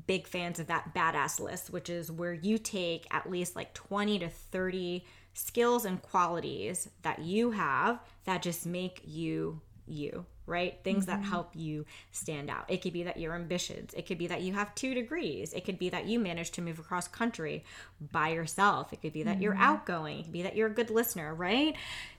big 0.07 0.27
fans 0.27 0.59
of 0.59 0.69
that 0.69 0.95
badass 0.95 1.41
list, 1.41 1.71
which 1.71 1.91
is 1.91 2.11
where 2.11 2.33
you 2.33 2.59
take 2.59 3.07
at 3.11 3.31
least 3.31 3.57
like 3.57 3.75
20 3.75 4.21
to 4.21 4.29
30 4.29 5.05
skills 5.35 5.85
and 5.85 6.03
qualities 6.03 6.89
that 7.03 7.21
you 7.21 7.53
have 7.53 8.01
that 8.25 8.43
just 8.43 8.67
make 8.67 9.01
you 9.05 9.61
you 9.87 10.27
right? 10.49 10.79
Things 10.83 11.07
mm-hmm. 11.07 11.23
that 11.23 11.29
help 11.29 11.51
you 11.55 11.85
stand 12.11 12.51
out. 12.51 12.65
It 12.69 12.83
could 12.83 12.93
be 12.93 13.05
that 13.05 13.19
you're 13.19 13.35
ambitious. 13.35 13.93
It 13.95 14.07
could 14.07 14.19
be 14.19 14.27
that 14.29 14.43
you 14.43 14.55
have 14.55 14.75
two 14.75 14.95
degrees. 14.95 15.53
It 15.53 15.65
could 15.65 15.79
be 15.79 15.91
that 15.91 16.07
you 16.07 16.19
managed 16.19 16.55
to 16.55 16.63
move 16.63 16.79
across 16.79 17.07
country 17.07 17.65
by 18.13 18.31
yourself. 18.31 18.93
It 18.93 19.03
could 19.03 19.13
be 19.13 19.23
that 19.25 19.35
mm-hmm. 19.35 19.43
you're 19.43 19.57
outgoing. 19.57 20.21
It 20.21 20.23
could 20.25 20.33
be 20.33 20.43
that 20.43 20.57
you're 20.57 20.69
a 20.69 20.75
good 20.75 20.91
listener, 20.91 21.35
right? 21.35 21.77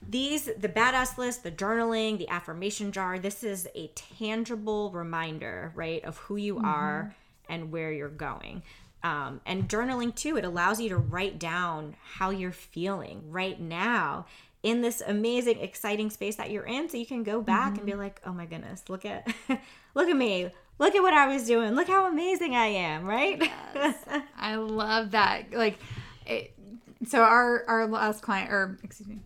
These, 0.08 0.48
the 0.58 0.68
badass 0.68 1.18
list, 1.18 1.42
the 1.42 1.50
journaling, 1.50 2.18
the 2.18 2.28
affirmation 2.28 2.92
jar, 2.92 3.18
this 3.18 3.42
is 3.42 3.68
a 3.74 3.88
tangible 3.88 4.90
reminder, 4.92 5.72
right, 5.74 6.04
of 6.04 6.16
who 6.18 6.36
you 6.36 6.54
mm-hmm. 6.54 6.66
are 6.66 7.14
and 7.48 7.72
where 7.72 7.92
you're 7.92 8.08
going. 8.08 8.62
Um, 9.02 9.40
and 9.46 9.68
journaling 9.68 10.14
too, 10.14 10.36
it 10.36 10.44
allows 10.44 10.80
you 10.80 10.90
to 10.90 10.96
write 10.96 11.38
down 11.38 11.96
how 12.02 12.30
you're 12.30 12.52
feeling 12.52 13.22
right 13.30 13.58
now 13.58 14.26
in 14.62 14.80
this 14.82 15.02
amazing 15.06 15.58
exciting 15.60 16.10
space 16.10 16.36
that 16.36 16.50
you're 16.50 16.66
in 16.66 16.88
so 16.88 16.96
you 16.96 17.06
can 17.06 17.22
go 17.22 17.40
back 17.40 17.72
mm-hmm. 17.72 17.78
and 17.78 17.86
be 17.86 17.92
mm-hmm. 17.92 18.00
like 18.00 18.20
oh 18.26 18.32
my 18.32 18.46
goodness 18.46 18.82
look 18.88 19.04
at 19.04 19.26
look 19.94 20.08
at 20.08 20.16
me 20.16 20.50
look 20.78 20.94
at 20.94 21.02
what 21.02 21.14
i 21.14 21.26
was 21.26 21.46
doing 21.46 21.74
look 21.74 21.88
how 21.88 22.06
amazing 22.06 22.54
i 22.54 22.66
am 22.66 23.04
right 23.04 23.40
yes. 23.74 23.96
i 24.36 24.54
love 24.56 25.12
that 25.12 25.52
like 25.52 25.78
it, 26.26 26.52
so 27.06 27.22
our 27.22 27.64
our 27.66 27.86
last 27.86 28.22
client 28.22 28.52
or 28.52 28.78
excuse 28.82 29.08
me 29.08 29.20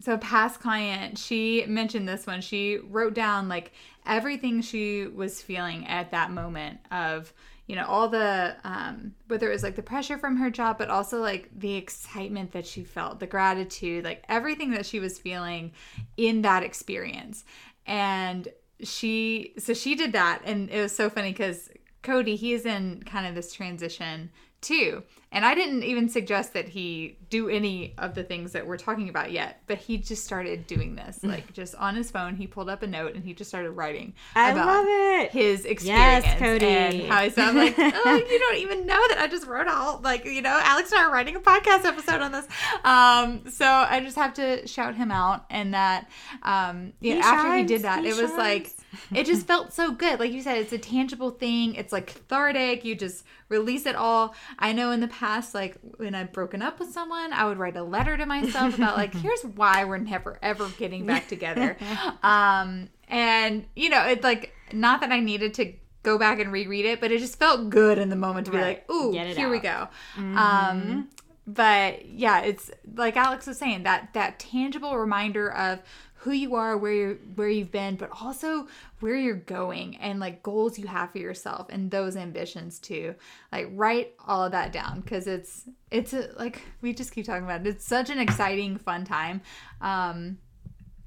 so 0.00 0.12
a 0.12 0.18
past 0.18 0.60
client 0.60 1.18
she 1.18 1.64
mentioned 1.66 2.08
this 2.08 2.26
one 2.26 2.40
she 2.40 2.78
wrote 2.90 3.14
down 3.14 3.48
like 3.48 3.72
everything 4.04 4.60
she 4.60 5.06
was 5.06 5.40
feeling 5.40 5.86
at 5.86 6.10
that 6.10 6.30
moment 6.30 6.78
of 6.90 7.32
you 7.66 7.76
know 7.76 7.84
all 7.86 8.08
the 8.08 8.56
um 8.64 9.12
whether 9.28 9.48
it 9.48 9.52
was 9.52 9.62
like 9.62 9.76
the 9.76 9.82
pressure 9.82 10.18
from 10.18 10.36
her 10.36 10.50
job 10.50 10.78
but 10.78 10.88
also 10.88 11.20
like 11.20 11.48
the 11.56 11.74
excitement 11.74 12.52
that 12.52 12.66
she 12.66 12.84
felt 12.84 13.20
the 13.20 13.26
gratitude 13.26 14.04
like 14.04 14.24
everything 14.28 14.70
that 14.70 14.86
she 14.86 15.00
was 15.00 15.18
feeling 15.18 15.72
in 16.16 16.42
that 16.42 16.62
experience 16.62 17.44
and 17.86 18.48
she 18.82 19.54
so 19.58 19.74
she 19.74 19.94
did 19.94 20.12
that 20.12 20.40
and 20.44 20.70
it 20.70 20.80
was 20.80 20.94
so 20.94 21.08
funny 21.10 21.32
because 21.32 21.70
cody 22.02 22.36
he's 22.36 22.64
in 22.64 23.02
kind 23.04 23.26
of 23.26 23.34
this 23.34 23.52
transition 23.52 24.30
too. 24.60 25.02
And 25.32 25.44
I 25.44 25.54
didn't 25.54 25.82
even 25.82 26.08
suggest 26.08 26.52
that 26.54 26.68
he 26.68 27.18
do 27.28 27.48
any 27.48 27.94
of 27.98 28.14
the 28.14 28.22
things 28.22 28.52
that 28.52 28.66
we're 28.66 28.76
talking 28.76 29.08
about 29.08 29.32
yet, 29.32 29.60
but 29.66 29.76
he 29.78 29.98
just 29.98 30.24
started 30.24 30.66
doing 30.66 30.94
this. 30.94 31.22
Like 31.22 31.52
just 31.52 31.74
on 31.74 31.96
his 31.96 32.10
phone, 32.10 32.36
he 32.36 32.46
pulled 32.46 32.70
up 32.70 32.82
a 32.82 32.86
note 32.86 33.14
and 33.14 33.24
he 33.24 33.34
just 33.34 33.50
started 33.50 33.72
writing 33.72 34.14
I 34.36 34.52
love 34.52 34.86
it. 34.88 35.32
his 35.32 35.64
experience 35.64 36.24
yes, 36.24 36.38
Cody. 36.38 36.66
and 36.66 37.02
how 37.02 37.18
I 37.18 37.28
sound 37.28 37.56
like, 37.56 37.74
oh, 37.78 38.26
you 38.30 38.38
don't 38.38 38.58
even 38.58 38.86
know 38.86 39.08
that 39.08 39.18
I 39.18 39.26
just 39.26 39.46
wrote 39.46 39.66
all 39.66 40.00
like, 40.02 40.24
you 40.24 40.42
know, 40.42 40.58
Alex 40.62 40.92
and 40.92 41.00
I 41.00 41.04
are 41.04 41.12
writing 41.12 41.34
a 41.34 41.40
podcast 41.40 41.84
episode 41.84 42.20
on 42.20 42.30
this. 42.32 42.46
Um, 42.84 43.50
so 43.50 43.66
I 43.66 44.00
just 44.00 44.16
have 44.16 44.34
to 44.34 44.66
shout 44.66 44.94
him 44.94 45.10
out 45.10 45.44
and 45.50 45.74
that 45.74 46.08
um 46.42 46.92
know, 47.02 47.18
after 47.18 47.48
shines, 47.48 47.70
he 47.70 47.76
did 47.76 47.82
that, 47.82 48.04
he 48.04 48.10
it 48.10 48.16
was 48.16 48.32
like 48.32 48.72
it 49.14 49.26
just 49.26 49.46
felt 49.48 49.72
so 49.72 49.90
good. 49.90 50.20
Like 50.20 50.32
you 50.32 50.42
said, 50.42 50.58
it's 50.58 50.72
a 50.72 50.78
tangible 50.78 51.30
thing. 51.30 51.74
It's 51.74 51.92
like 51.92 52.06
cathartic. 52.06 52.84
You 52.84 52.94
just 52.94 53.24
release 53.48 53.86
it 53.86 53.94
all. 53.94 54.34
I 54.58 54.72
know 54.72 54.90
in 54.90 55.00
the 55.00 55.08
past, 55.18 55.54
like 55.54 55.76
when 55.96 56.14
I've 56.14 56.32
broken 56.32 56.62
up 56.62 56.78
with 56.78 56.92
someone, 56.92 57.32
I 57.32 57.46
would 57.46 57.58
write 57.58 57.76
a 57.76 57.82
letter 57.82 58.16
to 58.16 58.26
myself 58.26 58.76
about 58.76 58.96
like, 58.96 59.14
here's 59.22 59.42
why 59.42 59.84
we're 59.84 59.98
never 59.98 60.38
ever 60.42 60.68
getting 60.78 61.06
back 61.06 61.28
together. 61.28 61.76
Um, 62.22 62.88
and 63.08 63.66
you 63.74 63.88
know, 63.88 64.04
it's 64.06 64.24
like 64.24 64.52
not 64.72 65.00
that 65.00 65.12
I 65.12 65.20
needed 65.20 65.54
to 65.54 65.72
go 66.02 66.18
back 66.18 66.38
and 66.38 66.52
reread 66.52 66.84
it, 66.84 67.00
but 67.00 67.10
it 67.10 67.18
just 67.18 67.38
felt 67.38 67.70
good 67.70 67.98
in 67.98 68.10
the 68.10 68.16
moment 68.16 68.46
to 68.46 68.52
be 68.52 68.58
like, 68.58 68.90
ooh, 68.90 69.12
here 69.12 69.46
out. 69.46 69.50
we 69.50 69.58
go. 69.58 69.88
Mm-hmm. 70.16 70.38
Um, 70.38 71.08
but 71.46 72.06
yeah, 72.06 72.40
it's 72.40 72.70
like 72.94 73.16
Alex 73.16 73.46
was 73.46 73.58
saying 73.58 73.84
that 73.84 74.10
that 74.14 74.38
tangible 74.38 74.96
reminder 74.98 75.52
of 75.52 75.80
who 76.18 76.32
you 76.32 76.54
are, 76.54 76.76
where 76.76 76.92
you're 76.92 77.14
where 77.34 77.48
you've 77.48 77.70
been, 77.70 77.96
but 77.96 78.10
also 78.20 78.66
where 79.00 79.16
you're 79.16 79.34
going 79.34 79.96
and 79.96 80.18
like 80.18 80.42
goals 80.42 80.78
you 80.78 80.86
have 80.86 81.10
for 81.12 81.18
yourself 81.18 81.68
and 81.68 81.90
those 81.90 82.16
ambitions 82.16 82.78
too. 82.78 83.14
Like 83.52 83.68
write 83.72 84.14
all 84.26 84.44
of 84.44 84.52
that 84.52 84.72
down 84.72 85.00
because 85.00 85.26
it's 85.26 85.64
it's 85.90 86.12
a, 86.14 86.30
like 86.38 86.62
we 86.80 86.92
just 86.94 87.12
keep 87.12 87.26
talking 87.26 87.44
about 87.44 87.60
it. 87.60 87.66
It's 87.66 87.86
such 87.86 88.10
an 88.10 88.18
exciting, 88.18 88.78
fun 88.78 89.04
time 89.04 89.42
um, 89.80 90.38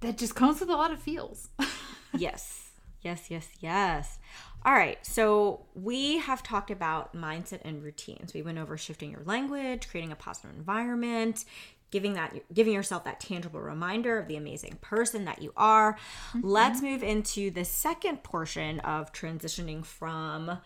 that 0.01 0.17
just 0.17 0.35
comes 0.35 0.59
with 0.59 0.69
a 0.69 0.75
lot 0.75 0.91
of 0.91 0.99
feels. 1.01 1.49
yes, 2.17 2.69
yes, 3.01 3.29
yes, 3.29 3.49
yes. 3.59 4.19
All 4.65 4.73
right, 4.73 5.03
so 5.05 5.61
we 5.73 6.17
have 6.17 6.43
talked 6.43 6.69
about 6.69 7.15
mindset 7.15 7.61
and 7.63 7.81
routines. 7.81 8.33
We 8.33 8.41
went 8.41 8.57
over 8.57 8.77
shifting 8.77 9.09
your 9.09 9.23
language, 9.23 9.87
creating 9.89 10.11
a 10.11 10.17
positive 10.17 10.51
environment, 10.51 11.45
giving 11.91 12.13
that 12.13 12.35
giving 12.53 12.73
yourself 12.73 13.03
that 13.03 13.19
tangible 13.19 13.59
reminder 13.59 14.19
of 14.19 14.27
the 14.27 14.35
amazing 14.35 14.77
person 14.81 15.25
that 15.25 15.41
you 15.41 15.53
are. 15.57 15.93
Mm-hmm. 15.93 16.41
Let's 16.43 16.81
move 16.81 17.03
into 17.03 17.51
the 17.51 17.65
second 17.65 18.23
portion 18.23 18.79
of 18.81 19.11
transitioning 19.11 19.85
from 19.85 20.59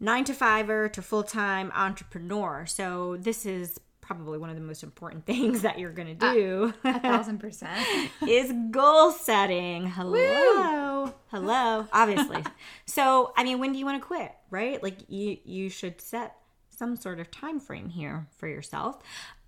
nine 0.00 0.24
to 0.24 0.34
fiver 0.34 0.88
to 0.88 1.02
full-time 1.02 1.72
entrepreneur. 1.74 2.66
So 2.66 3.16
this 3.18 3.46
is 3.46 3.80
probably 4.00 4.36
one 4.36 4.50
of 4.50 4.56
the 4.56 4.62
most 4.62 4.82
important 4.82 5.24
things 5.26 5.62
that 5.62 5.78
you're 5.78 5.92
gonna 5.92 6.16
uh, 6.20 6.32
do. 6.32 6.74
Uh, 6.84 6.90
a 6.90 7.00
thousand 7.00 7.38
percent 7.38 7.86
is 8.26 8.52
goal 8.70 9.10
setting. 9.10 9.86
Hello, 9.86 11.04
Woo! 11.04 11.14
hello. 11.28 11.86
Obviously. 11.92 12.44
so 12.86 13.32
I 13.36 13.44
mean, 13.44 13.58
when 13.58 13.72
do 13.72 13.78
you 13.78 13.84
want 13.84 14.00
to 14.00 14.06
quit? 14.06 14.32
Right? 14.50 14.82
Like 14.82 14.98
you 15.08 15.38
you 15.44 15.68
should 15.68 16.00
set 16.00 16.36
some 16.70 16.96
sort 16.96 17.20
of 17.20 17.30
time 17.30 17.60
frame 17.60 17.88
here 17.88 18.26
for 18.36 18.48
yourself. 18.48 18.98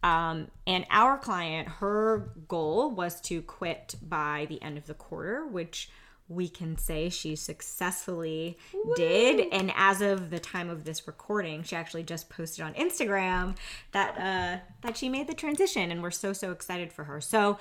Um, 0.03 0.49
and 0.67 0.87
our 0.91 1.19
client, 1.19 1.69
her 1.69 2.31
goal 2.49 2.91
was 2.91 3.21
to 3.23 3.43
quit 3.43 3.97
by 4.03 4.47
the 4.49 4.63
end 4.63 4.79
of 4.79 4.87
the 4.87 4.95
quarter, 4.95 5.47
which 5.47 5.91
we 6.29 6.49
can 6.49 6.77
say 6.77 7.09
she 7.09 7.37
successfully 7.37 8.59
Woo! 8.73 8.95
did. 8.97 9.53
And 9.53 9.73
as 9.77 10.01
of 10.01 10.31
the 10.31 10.39
time 10.39 10.71
of 10.71 10.85
this 10.85 11.07
recording, 11.07 11.63
she 11.63 11.77
actually 11.77 12.03
just 12.03 12.29
posted 12.29 12.65
on 12.65 12.75
Instagram 12.75 13.57
that 13.93 14.17
uh, 14.19 14.61
that 14.83 14.97
she 14.97 15.09
made 15.09 15.29
the 15.29 15.35
transition, 15.35 15.91
and 15.91 16.03
we're 16.03 16.11
so 16.11 16.33
so 16.33 16.51
excited 16.51 16.93
for 16.93 17.05
her. 17.05 17.21
So, 17.21 17.59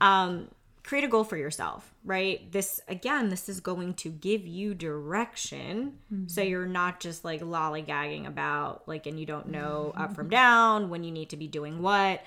um, 0.00 0.48
create 0.88 1.04
a 1.04 1.08
goal 1.08 1.22
for 1.22 1.36
yourself, 1.36 1.94
right? 2.02 2.50
This 2.50 2.80
again, 2.88 3.28
this 3.28 3.50
is 3.50 3.60
going 3.60 3.92
to 3.94 4.08
give 4.08 4.46
you 4.46 4.72
direction. 4.72 5.98
Mm-hmm. 6.10 6.28
So 6.28 6.40
you're 6.40 6.64
not 6.64 6.98
just 6.98 7.26
like 7.26 7.42
lollygagging 7.42 8.26
about 8.26 8.88
like 8.88 9.06
and 9.06 9.20
you 9.20 9.26
don't 9.26 9.48
know 9.48 9.92
mm-hmm. 9.92 10.02
up 10.02 10.14
from 10.14 10.30
down 10.30 10.88
when 10.88 11.04
you 11.04 11.10
need 11.10 11.28
to 11.30 11.36
be 11.36 11.46
doing 11.46 11.82
what. 11.82 12.22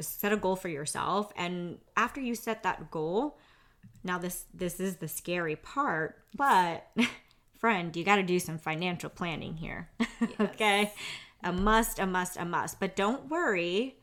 Set 0.00 0.32
a 0.32 0.36
goal 0.36 0.56
for 0.56 0.68
yourself 0.68 1.30
and 1.36 1.78
after 1.96 2.20
you 2.20 2.34
set 2.34 2.62
that 2.62 2.90
goal, 2.90 3.38
now 4.02 4.18
this 4.18 4.44
this 4.54 4.80
is 4.80 4.96
the 4.96 5.08
scary 5.08 5.56
part, 5.56 6.18
but 6.34 6.86
friend, 7.58 7.94
you 7.94 8.02
got 8.02 8.16
to 8.16 8.22
do 8.22 8.38
some 8.38 8.58
financial 8.58 9.10
planning 9.10 9.56
here. 9.56 9.90
Yes. 10.18 10.40
okay? 10.40 10.92
A 11.44 11.52
must, 11.52 11.98
a 11.98 12.06
must, 12.06 12.38
a 12.38 12.46
must. 12.46 12.80
But 12.80 12.96
don't 12.96 13.28
worry. 13.28 13.96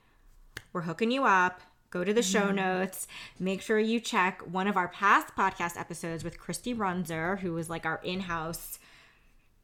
We're 0.71 0.81
hooking 0.81 1.09
you 1.09 1.25
up 1.25 1.59
go 1.93 2.03
to 2.03 2.13
the 2.13 2.23
show 2.23 2.47
mm-hmm. 2.47 2.55
notes. 2.55 3.07
Make 3.39 3.61
sure 3.61 3.79
you 3.79 3.99
check 3.99 4.41
one 4.41 4.67
of 4.67 4.75
our 4.75 4.87
past 4.87 5.35
podcast 5.37 5.79
episodes 5.79 6.23
with 6.23 6.39
Kristy 6.39 6.75
Runzer, 6.75 7.39
who 7.39 7.55
is 7.57 7.69
like 7.69 7.85
our 7.85 8.01
in 8.03 8.21
house 8.21 8.79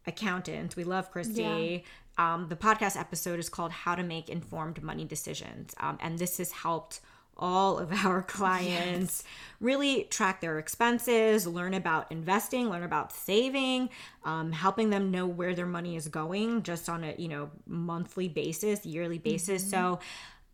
accountant. 0.05 0.75
We 0.75 0.83
love 0.83 1.11
Kristy. 1.11 1.83
Yeah. 2.17 2.33
Um, 2.33 2.47
the 2.47 2.55
podcast 2.55 2.99
episode 2.99 3.39
is 3.39 3.49
called 3.49 3.71
How 3.71 3.95
to 3.95 4.03
Make 4.03 4.29
Informed 4.29 4.83
Money 4.83 5.05
Decisions. 5.05 5.73
Um, 5.79 5.97
and 6.01 6.19
this 6.19 6.37
has 6.37 6.51
helped 6.51 6.99
all 7.35 7.79
of 7.79 7.91
our 8.05 8.21
clients 8.21 9.23
yes. 9.23 9.23
really 9.59 10.03
track 10.03 10.39
their 10.39 10.59
expenses, 10.59 11.47
learn 11.47 11.73
about 11.73 12.11
investing, 12.11 12.69
learn 12.69 12.83
about 12.83 13.11
saving, 13.11 13.89
um, 14.23 14.51
helping 14.51 14.91
them 14.91 15.09
know 15.09 15.25
where 15.25 15.55
their 15.55 15.65
money 15.65 15.95
is 15.95 16.07
going 16.09 16.61
just 16.61 16.89
on 16.89 17.03
a 17.03 17.15
you 17.17 17.27
know 17.27 17.49
monthly 17.65 18.27
basis, 18.27 18.85
yearly 18.85 19.17
basis. 19.17 19.63
Mm-hmm. 19.63 19.71
So 19.71 19.99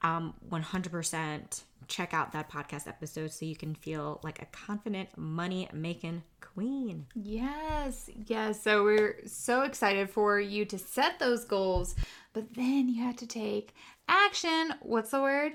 um, 0.06 0.34
100% 0.52 1.64
check 1.88 2.14
out 2.14 2.32
that 2.32 2.50
podcast 2.50 2.88
episode 2.88 3.32
so 3.32 3.46
you 3.46 3.56
can 3.56 3.76
feel 3.76 4.20
like 4.24 4.42
a 4.42 4.46
confident 4.46 5.10
money 5.18 5.68
making 5.74 6.24
queen. 6.42 7.08
Yes, 7.16 8.10
yes. 8.28 8.62
So 8.62 8.84
we're 8.84 9.20
so 9.26 9.64
excited 9.64 10.10
for 10.10 10.40
you 10.40 10.66
to 10.66 10.78
set 10.78 11.20
those 11.20 11.46
goals, 11.46 11.96
but 12.34 12.54
then 12.54 12.88
you 12.90 13.04
have 13.04 13.16
to 13.18 13.28
take 13.28 13.74
action. 14.08 14.74
What's 14.82 15.12
the 15.12 15.22
word? 15.22 15.54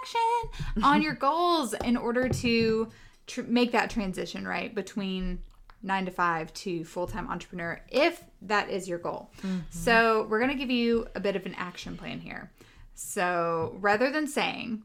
Action 0.00 0.82
on 0.82 1.02
your 1.02 1.14
goals 1.14 1.72
in 1.72 1.96
order 1.96 2.28
to 2.28 2.88
tr- 3.26 3.42
make 3.42 3.72
that 3.72 3.90
transition 3.90 4.46
right 4.46 4.74
between 4.74 5.40
nine 5.82 6.04
to 6.04 6.10
five 6.10 6.52
to 6.52 6.84
full-time 6.84 7.28
entrepreneur 7.30 7.80
if 7.88 8.24
that 8.42 8.68
is 8.68 8.88
your 8.88 8.98
goal 8.98 9.30
so 9.70 10.26
we're 10.28 10.40
going 10.40 10.50
to 10.50 10.56
give 10.56 10.72
you 10.72 11.06
a 11.14 11.20
bit 11.20 11.36
of 11.36 11.46
an 11.46 11.54
action 11.54 11.96
plan 11.96 12.18
here 12.18 12.50
so 12.98 13.76
rather 13.80 14.10
than 14.10 14.26
saying 14.26 14.82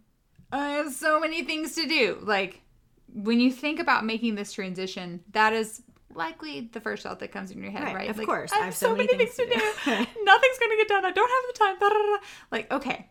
i 0.51 0.70
have 0.70 0.91
so 0.93 1.20
many 1.20 1.43
things 1.43 1.75
to 1.75 1.88
do 1.88 2.20
like 2.22 2.62
when 3.13 3.39
you 3.39 3.51
think 3.51 3.79
about 3.79 4.05
making 4.05 4.36
this 4.36 4.51
transition 4.53 5.20
that 5.32 5.53
is 5.53 5.82
likely 6.15 6.70
the 6.74 6.79
first 6.79 7.03
thought 7.03 7.20
that 7.20 7.32
comes 7.32 7.50
in 7.50 7.62
your 7.62 7.72
head 7.72 7.84
right, 7.84 7.96
Right, 7.96 8.10
of 8.10 8.17
Like, 8.17 8.27
course. 8.27 8.51
i 8.51 8.58
have 8.58 8.75
so, 8.75 8.96
many 8.96 9.08
things, 9.08 9.36
to 9.36 9.46
do, 9.46 9.51
nothing's 9.86 10.60
going 10.60 10.72
to 10.72 10.77
get 10.77 10.88
done. 10.88 11.05
I 11.05 11.12
don't 11.12 11.29
have 11.29 11.53
the 11.53 11.60
time. 11.60 11.79
Blah, 11.79 11.89
blah, 11.89 11.98
blah. 11.98 12.17
like 12.51 12.72
okay 12.72 13.10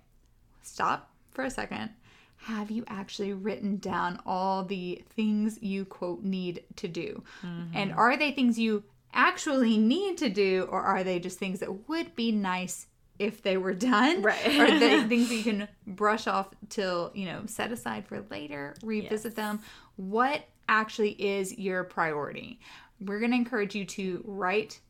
stop 0.62 1.10
for 1.30 1.44
a 1.44 1.50
second. 1.50 1.90
Have 2.36 2.70
you 2.70 2.84
actually 2.88 3.32
written 3.32 3.76
down 3.76 4.20
all 4.26 4.64
the 4.64 5.02
things 5.10 5.58
you 5.62 5.84
quote 5.84 6.24
need 6.24 6.64
to 6.76 6.88
do? 6.88 7.22
And 7.42 7.90
mm-hmm. 7.90 7.98
are 7.98 8.16
they 8.16 8.32
things 8.32 8.58
you 8.58 8.82
actually 9.14 9.78
need 9.78 10.18
to 10.18 10.28
do 10.28 10.66
or 10.70 10.82
are 10.82 11.04
they 11.04 11.20
just 11.20 11.38
things 11.38 11.60
that 11.60 11.88
would 11.88 12.16
be 12.16 12.32
nice 12.32 12.86
if 13.22 13.42
they 13.42 13.56
were 13.56 13.72
done 13.74 14.20
Right. 14.22 14.58
or 14.58 14.78
they 14.78 15.02
things 15.08 15.28
that 15.28 15.34
you 15.34 15.44
can 15.44 15.68
brush 15.86 16.26
off 16.26 16.48
till 16.68 17.12
you 17.14 17.26
know 17.26 17.42
set 17.46 17.70
aside 17.72 18.06
for 18.06 18.24
later 18.30 18.74
revisit 18.82 19.36
them. 19.36 19.60
What 19.96 20.44
actually 20.68 21.12
is 21.12 21.56
your 21.56 21.84
priority? 21.84 22.60
We're 23.00 23.20
going 23.20 23.30
to 23.30 23.36
encourage 23.36 23.74
you 23.74 23.84
to 23.86 24.22
write 24.26 24.80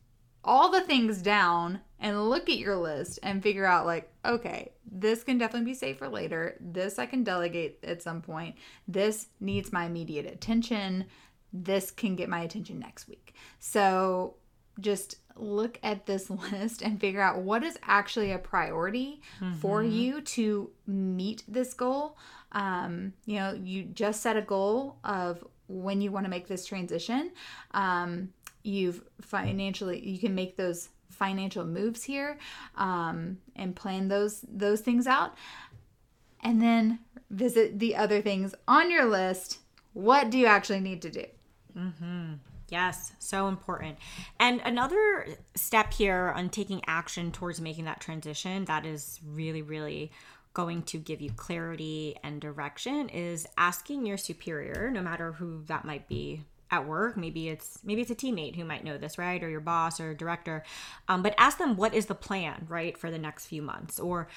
all 0.43 0.71
the 0.71 0.81
things 0.81 1.21
down 1.21 1.79
and 1.99 2.29
look 2.29 2.49
at 2.49 2.57
your 2.57 2.75
list 2.75 3.17
and 3.23 3.41
figure 3.41 3.65
out 3.65 3.85
like 3.85 4.11
okay 4.25 4.71
this 4.91 5.23
can 5.23 5.37
definitely 5.37 5.71
be 5.71 5.73
saved 5.73 5.99
for 5.99 6.09
later. 6.09 6.57
This 6.59 6.99
i 6.99 7.05
can 7.05 7.23
delegate 7.23 7.79
at 7.83 8.01
some 8.01 8.21
point. 8.21 8.55
This 8.87 9.27
needs 9.39 9.71
my 9.71 9.85
immediate 9.85 10.25
attention. 10.25 11.05
This 11.51 11.91
can 11.91 12.15
get 12.15 12.29
my 12.29 12.41
attention 12.41 12.79
next 12.79 13.07
week. 13.07 13.35
So 13.59 14.35
just 14.79 15.17
look 15.35 15.79
at 15.83 16.05
this 16.05 16.29
list 16.51 16.81
and 16.81 16.99
figure 16.99 17.21
out 17.21 17.39
what 17.39 17.63
is 17.63 17.77
actually 17.83 18.31
a 18.31 18.37
priority 18.37 19.21
for 19.59 19.83
you 19.83 20.21
to 20.21 20.69
meet 20.87 21.43
this 21.47 21.73
goal. 21.73 22.17
Um, 22.51 23.13
you 23.25 23.39
know 23.39 23.53
you 23.53 23.83
just 23.83 24.21
set 24.21 24.37
a 24.37 24.41
goal 24.41 24.97
of 25.03 25.43
when 25.67 26.01
you 26.01 26.11
want 26.11 26.25
to 26.25 26.29
make 26.29 26.47
this 26.47 26.65
transition. 26.65 27.31
Um, 27.71 28.29
you've 28.63 29.03
financially 29.21 29.99
you 30.07 30.19
can 30.19 30.35
make 30.35 30.55
those 30.55 30.89
financial 31.09 31.65
moves 31.65 32.03
here 32.03 32.37
um, 32.75 33.37
and 33.55 33.75
plan 33.75 34.07
those 34.07 34.43
those 34.47 34.81
things 34.81 35.07
out. 35.07 35.35
And 36.41 36.61
then 36.61 36.99
visit 37.29 37.79
the 37.79 37.95
other 37.95 38.21
things 38.21 38.53
on 38.67 38.91
your 38.91 39.05
list. 39.05 39.59
What 39.93 40.29
do 40.29 40.37
you 40.37 40.45
actually 40.45 40.81
need 40.81 41.01
to 41.03 41.09
do 41.09 41.25
Yes, 42.73 43.11
so 43.19 43.49
important. 43.49 43.99
And 44.39 44.59
another 44.65 45.27
step 45.53 45.93
here 45.93 46.33
on 46.35 46.49
taking 46.49 46.81
action 46.87 47.31
towards 47.31 47.61
making 47.61 47.85
that 47.85 47.99
transition 47.99 48.65
that 48.65 48.83
is 48.83 49.19
really, 49.23 49.61
really 49.61 50.11
going 50.55 50.81
to 50.81 50.97
give 50.97 51.21
you 51.21 51.29
clarity 51.33 52.15
and 52.23 52.41
direction 52.41 53.09
is 53.09 53.45
asking 53.59 54.07
your 54.07 54.17
superior, 54.17 54.89
no 54.89 55.03
matter 55.03 55.33
who 55.33 55.61
that 55.67 55.85
might 55.85 56.09
be 56.09 56.41
at 56.71 56.87
work 56.87 57.15
maybe 57.15 57.49
it's 57.49 57.77
maybe 57.83 58.01
it's 58.01 58.09
a 58.09 58.15
teammate 58.15 58.55
who 58.55 58.65
might 58.65 58.83
know 58.83 58.97
this 58.97 59.19
right 59.19 59.43
or 59.43 59.49
your 59.49 59.59
boss 59.59 59.99
or 59.99 60.15
director 60.15 60.63
um, 61.07 61.21
but 61.21 61.35
ask 61.37 61.59
them 61.59 61.75
what 61.75 61.93
is 61.93 62.07
the 62.07 62.15
plan 62.15 62.65
right 62.67 62.97
for 62.97 63.11
the 63.11 63.17
next 63.19 63.45
few 63.45 63.61
months 63.61 63.99
or 63.99 64.27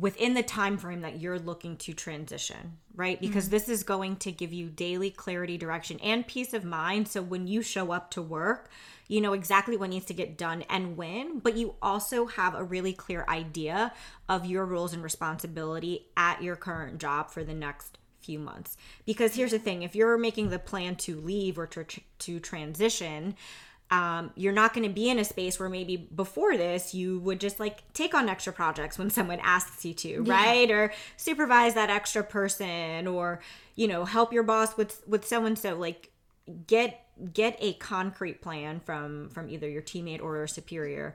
within 0.00 0.34
the 0.34 0.42
time 0.42 0.78
frame 0.78 1.02
that 1.02 1.20
you're 1.20 1.38
looking 1.38 1.76
to 1.76 1.92
transition 1.92 2.78
right? 2.96 3.16
Mm-hmm. 3.16 3.26
Because 3.28 3.48
this 3.48 3.68
is 3.68 3.82
going 3.82 4.16
to 4.16 4.32
give 4.32 4.52
you 4.52 4.68
daily 4.68 5.10
clarity 5.10 5.56
direction 5.56 5.98
and 6.02 6.26
peace 6.26 6.52
of 6.52 6.64
mind. 6.64 7.08
So 7.08 7.22
when 7.22 7.46
you 7.46 7.62
show 7.62 7.92
up 7.92 8.10
to 8.10 8.20
work 8.20 8.68
you 9.10 9.20
know 9.20 9.32
exactly 9.32 9.76
what 9.76 9.90
needs 9.90 10.06
to 10.06 10.14
get 10.14 10.38
done 10.38 10.62
and 10.70 10.96
when 10.96 11.40
but 11.40 11.56
you 11.56 11.74
also 11.82 12.26
have 12.26 12.54
a 12.54 12.62
really 12.62 12.92
clear 12.92 13.26
idea 13.28 13.92
of 14.28 14.46
your 14.46 14.64
roles 14.64 14.94
and 14.94 15.02
responsibility 15.02 16.06
at 16.16 16.40
your 16.40 16.54
current 16.54 16.98
job 16.98 17.28
for 17.28 17.42
the 17.42 17.52
next 17.52 17.98
few 18.20 18.38
months. 18.38 18.76
Because 19.04 19.34
here's 19.34 19.50
the 19.50 19.58
thing 19.58 19.82
if 19.82 19.96
you're 19.96 20.16
making 20.16 20.50
the 20.50 20.58
plan 20.58 20.94
to 20.96 21.16
leave 21.16 21.58
or 21.58 21.66
to, 21.66 21.84
to 22.20 22.38
transition 22.38 23.34
um, 23.90 24.30
you're 24.36 24.52
not 24.52 24.72
going 24.72 24.86
to 24.86 24.94
be 24.94 25.08
in 25.08 25.18
a 25.18 25.24
space 25.24 25.58
where 25.58 25.68
maybe 25.68 25.96
before 25.96 26.56
this 26.56 26.94
you 26.94 27.18
would 27.20 27.40
just 27.40 27.58
like 27.58 27.82
take 27.92 28.14
on 28.14 28.28
extra 28.28 28.52
projects 28.52 28.98
when 28.98 29.10
someone 29.18 29.40
asks 29.42 29.84
you 29.84 29.94
to 29.94 30.22
right? 30.22 30.70
Or 30.70 30.92
supervise 31.16 31.74
that 31.74 31.90
extra 31.90 32.22
person 32.22 33.06
or 33.06 33.40
you 33.74 33.88
know 33.88 34.04
help 34.04 34.32
your 34.32 34.42
boss 34.42 34.76
with 34.76 35.02
with 35.06 35.26
so 35.26 35.44
and 35.44 35.58
so 35.58 35.76
like 35.76 36.10
get 36.66 37.04
get 37.32 37.56
a 37.60 37.74
concrete 37.74 38.40
plan 38.40 38.80
from 38.80 39.28
from 39.30 39.50
either 39.50 39.68
your 39.68 39.82
teammate 39.82 40.22
or 40.22 40.36
your 40.36 40.46
superior 40.46 41.14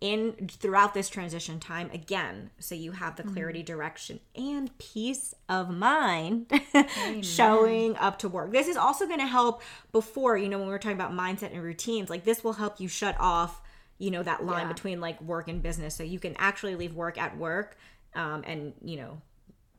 in 0.00 0.32
throughout 0.48 0.92
this 0.92 1.08
transition 1.08 1.58
time 1.58 1.90
again 1.92 2.50
so 2.58 2.74
you 2.74 2.92
have 2.92 3.16
the 3.16 3.22
clarity 3.22 3.62
direction 3.62 4.20
and 4.34 4.76
peace 4.78 5.32
of 5.48 5.70
mind 5.70 6.50
showing 7.22 7.96
up 7.96 8.18
to 8.18 8.28
work 8.28 8.52
this 8.52 8.68
is 8.68 8.76
also 8.76 9.06
going 9.06 9.18
to 9.20 9.26
help 9.26 9.62
before 9.92 10.36
you 10.36 10.48
know 10.48 10.58
when 10.58 10.66
we 10.66 10.72
were 10.72 10.78
talking 10.78 10.96
about 10.96 11.12
mindset 11.12 11.52
and 11.52 11.62
routines 11.62 12.10
like 12.10 12.24
this 12.24 12.44
will 12.44 12.52
help 12.54 12.78
you 12.78 12.88
shut 12.88 13.16
off 13.18 13.62
you 13.98 14.10
know 14.10 14.22
that 14.22 14.44
line 14.44 14.66
Yeah. 14.66 14.72
between 14.72 15.00
like 15.00 15.20
work 15.22 15.48
and 15.48 15.62
business 15.62 15.94
so 15.94 16.02
you 16.02 16.18
can 16.18 16.34
actually 16.38 16.76
leave 16.76 16.94
work 16.94 17.16
at 17.18 17.36
work 17.38 17.78
um, 18.14 18.42
and 18.46 18.74
you 18.84 18.96
know 18.98 19.20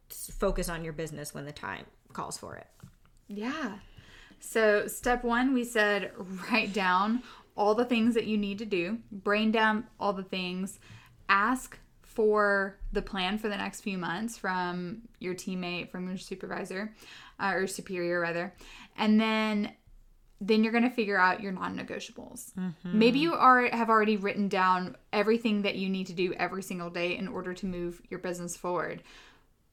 focus 0.10 0.68
on 0.70 0.84
your 0.84 0.94
business 0.94 1.34
when 1.34 1.46
the 1.46 1.52
time 1.52 1.86
calls 2.14 2.38
for 2.38 2.56
it 2.56 2.68
Yeah. 3.28 3.76
So, 4.40 4.86
step 4.88 5.24
one, 5.24 5.54
we 5.56 5.64
said 5.64 6.12
write 6.52 6.72
down 6.72 7.24
all 7.58 7.76
the 7.76 7.86
things 7.86 8.14
that 8.14 8.26
you 8.26 8.38
need 8.38 8.60
to 8.60 8.66
do, 8.66 9.00
brain 9.12 9.52
dump 9.52 9.90
all 10.00 10.14
the 10.14 10.24
things, 10.24 10.80
ask 11.28 11.80
for 12.02 12.78
the 12.94 13.02
plan 13.02 13.38
for 13.38 13.50
the 13.50 13.58
next 13.58 13.82
few 13.82 13.98
months 13.98 14.38
from 14.38 15.02
your 15.20 15.36
teammate, 15.36 15.90
from 15.90 16.08
your 16.08 16.18
supervisor, 16.18 16.94
uh, 17.40 17.52
or 17.54 17.68
superior 17.68 18.20
rather, 18.20 18.54
and 18.98 19.20
then 19.20 19.72
then 20.40 20.64
you're 20.64 20.72
going 20.72 20.84
to 20.84 20.90
figure 20.92 21.18
out 21.18 21.42
your 21.42 21.52
non-negotiables. 21.52 22.52
Maybe 22.84 23.18
you 23.18 23.34
are 23.34 23.68
have 23.76 23.90
already 23.90 24.18
written 24.18 24.48
down 24.48 24.96
everything 25.12 25.64
that 25.64 25.78
you 25.78 25.90
need 25.90 26.06
to 26.08 26.14
do 26.14 26.34
every 26.34 26.62
single 26.62 26.92
day 26.92 27.18
in 27.18 27.28
order 27.28 27.56
to 27.56 27.66
move 27.66 28.02
your 28.10 28.20
business 28.20 28.56
forward 28.56 29.02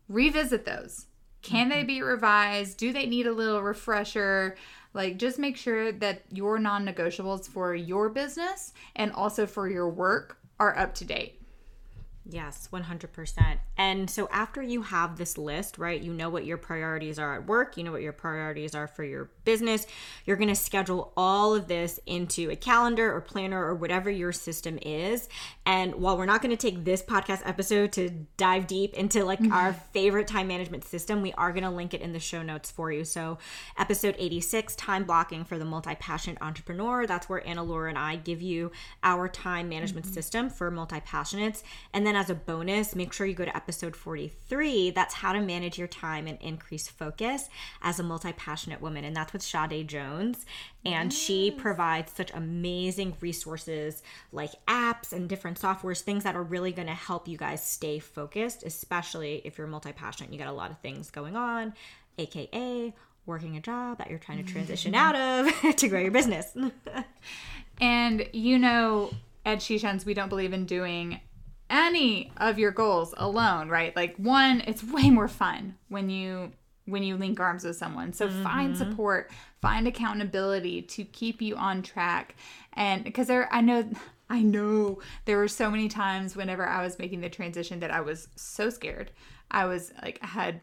revisit 0.09 0.65
those. 0.65 1.07
Can 1.43 1.69
they 1.69 1.85
be 1.85 2.01
revised? 2.03 2.79
Do 2.79 2.93
they 2.93 3.07
need 3.07 3.27
a 3.27 3.33
little 3.33 3.63
refresher? 3.63 4.57
Like, 4.95 5.19
just 5.19 5.39
make 5.39 5.57
sure 5.57 5.93
that 5.93 6.23
your 6.31 6.59
non 6.59 6.87
negotiables 6.87 7.49
for 7.49 7.75
your 7.75 8.09
business 8.09 8.73
and 8.97 9.13
also 9.13 9.47
for 9.47 9.69
your 9.69 9.91
work 9.91 10.39
are 10.59 10.77
up 10.79 10.95
to 10.95 11.05
date. 11.05 11.43
Yes, 12.25 12.69
100%. 12.73 13.59
And 13.77 14.09
so 14.09 14.29
after 14.31 14.63
you 14.63 14.83
have 14.83 15.17
this 15.17 15.37
list, 15.37 15.79
right, 15.79 16.01
you 16.01 16.13
know 16.13 16.29
what 16.29 16.45
your 16.45 16.57
priorities 16.57 17.19
are 17.19 17.35
at 17.35 17.47
work, 17.47 17.77
you 17.77 17.85
know 17.85 17.93
what 17.93 18.03
your 18.03 18.13
priorities 18.13 18.75
are 18.75 18.87
for 18.87 19.05
your 19.05 19.31
business. 19.45 19.87
You're 20.25 20.37
going 20.37 20.49
to 20.49 20.55
schedule 20.55 21.13
all 21.17 21.55
of 21.55 21.69
this 21.69 21.99
into 22.07 22.51
a 22.51 22.57
calendar 22.57 23.15
or 23.15 23.21
planner 23.21 23.65
or 23.65 23.75
whatever 23.75 24.11
your 24.11 24.33
system 24.33 24.79
is. 24.83 25.29
And 25.67 25.95
while 25.97 26.17
we're 26.17 26.27
not 26.27 26.43
going 26.43 26.57
to 26.57 26.71
take 26.71 26.85
this 26.85 27.03
podcast 27.03 27.43
episode 27.45 27.93
to 27.93 28.11
dive 28.37 28.67
deep 28.67 28.95
into 28.95 29.25
like 29.25 29.41
mm-hmm. 29.41 29.53
our 29.53 29.73
favorite 29.73 30.29
time 30.29 30.49
management 30.49 30.85
system, 30.85 31.23
we 31.23 31.33
are 31.33 31.53
going 31.53 31.65
to 31.65 31.71
link 31.71 31.95
it 31.95 32.01
in 32.01 32.13
the 32.13 32.21
show 32.21 32.43
notes 32.43 32.71
for 32.71 32.93
you. 32.93 33.05
So, 33.05 33.39
episode 33.79 34.15
86, 34.19 34.77
time 34.77 35.05
blocking 35.05 35.45
for 35.45 35.59
the 35.59 35.65
multi 35.65 35.95
passionate 35.95 36.41
entrepreneur. 36.41 37.07
That's 37.07 37.29
where 37.29 37.47
Anna 37.47 37.63
Laura 37.63 37.89
and 37.89 37.99
I 37.99 38.17
give 38.17 38.43
you 38.43 38.73
our 39.03 39.29
time 39.29 39.69
management 39.69 40.07
mm-hmm. 40.07 40.15
system 40.15 40.51
for 40.51 40.71
multi 40.71 41.01
passionates. 41.01 41.63
And 41.93 42.07
then, 42.07 42.17
as 42.17 42.31
a 42.31 42.35
bonus, 42.35 42.95
make 42.95 43.13
sure 43.13 43.27
you 43.27 43.35
go 43.35 43.45
to 43.45 43.57
episode 43.65 43.97
43. 43.97 44.91
That's 44.91 45.15
how 45.15 45.33
to 45.33 45.41
manage 45.41 45.79
your 45.79 45.89
time 45.89 46.27
and 46.27 46.37
increase 46.43 46.87
focus 46.87 47.49
as 47.81 47.99
a 47.99 48.03
multi 48.03 48.33
passionate 48.35 48.83
woman. 48.83 49.05
And 49.05 49.17
that's 49.17 49.33
with 49.33 49.41
Sade 49.41 49.89
Jones. 49.89 50.45
And 50.85 51.11
she 51.11 51.51
provides 51.51 52.13
such 52.13 52.31
amazing 52.35 53.17
resources 53.23 54.03
like 54.33 54.51
apps 54.69 55.15
and 55.15 55.31
different 55.31 55.59
softwares, 55.59 56.03
things 56.03 56.25
that 56.25 56.37
are 56.37 56.43
really 56.43 56.73
going 56.73 56.89
to 56.89 56.95
help 56.95 57.27
you 57.27 57.39
guys 57.39 57.65
stay 57.67 57.99
focused, 57.99 58.65
especially 58.65 59.41
if 59.47 59.57
you're 59.57 59.67
multi 59.67 59.93
passionate. 59.93 60.31
You 60.31 60.39
got 60.39 60.49
a 60.49 60.53
lot 60.53 60.71
of 60.71 60.79
things 60.81 61.11
going 61.11 61.35
on, 61.35 61.73
aka 62.19 62.93
working 63.25 63.57
a 63.57 63.61
job 63.61 63.97
that 63.97 64.11
you're 64.11 64.19
trying 64.19 64.45
to 64.45 64.53
transition 64.53 64.93
mm-hmm. 64.93 65.17
out 65.17 65.65
of 65.65 65.77
to 65.77 65.89
grow 65.89 66.01
your 66.01 66.11
business. 66.11 66.55
And 67.81 68.29
you 68.33 68.59
know, 68.59 69.11
at 69.45 69.61
She 69.61 69.79
Shines, 69.79 70.07
we 70.07 70.15
don't 70.15 70.29
believe 70.29 70.53
in 70.53 70.65
doing 70.65 71.21
any 71.71 72.33
of 72.37 72.59
your 72.59 72.71
goals 72.71 73.15
alone, 73.17 73.69
right? 73.69 73.95
Like 73.97 74.17
one, 74.17 74.63
it's 74.67 74.83
way 74.85 75.11
more 75.11 75.29
fun 75.29 75.77
when 75.89 76.11
you 76.11 76.53
when 76.87 77.03
you 77.03 77.17
link 77.17 77.41
arms 77.41 77.65
with 77.65 77.77
someone. 77.77 78.13
So 78.13 78.29
find 78.29 78.75
mm-hmm. 78.75 78.91
support, 78.91 79.31
find 79.63 79.89
accountability 79.89 80.83
to 80.83 81.05
keep 81.05 81.41
you 81.41 81.57
on 81.57 81.83
track. 81.83 82.37
And 82.75 83.03
because 83.05 83.27
there 83.27 83.53
I 83.53 83.61
know 83.61 83.89
I 84.29 84.43
know 84.43 85.01
there 85.25 85.39
were 85.39 85.49
so 85.49 85.71
many 85.71 85.89
times 85.89 86.37
whenever 86.37 86.67
I 86.67 86.83
was 86.83 86.99
making 86.99 87.21
the 87.21 87.29
transition 87.29 87.81
that 87.81 87.91
I 87.91 88.01
was 88.01 88.29
so 88.37 88.71
scared. 88.71 89.11
I 89.51 89.67
was 89.67 89.93
like 90.03 90.19
I 90.23 90.27
had 90.27 90.61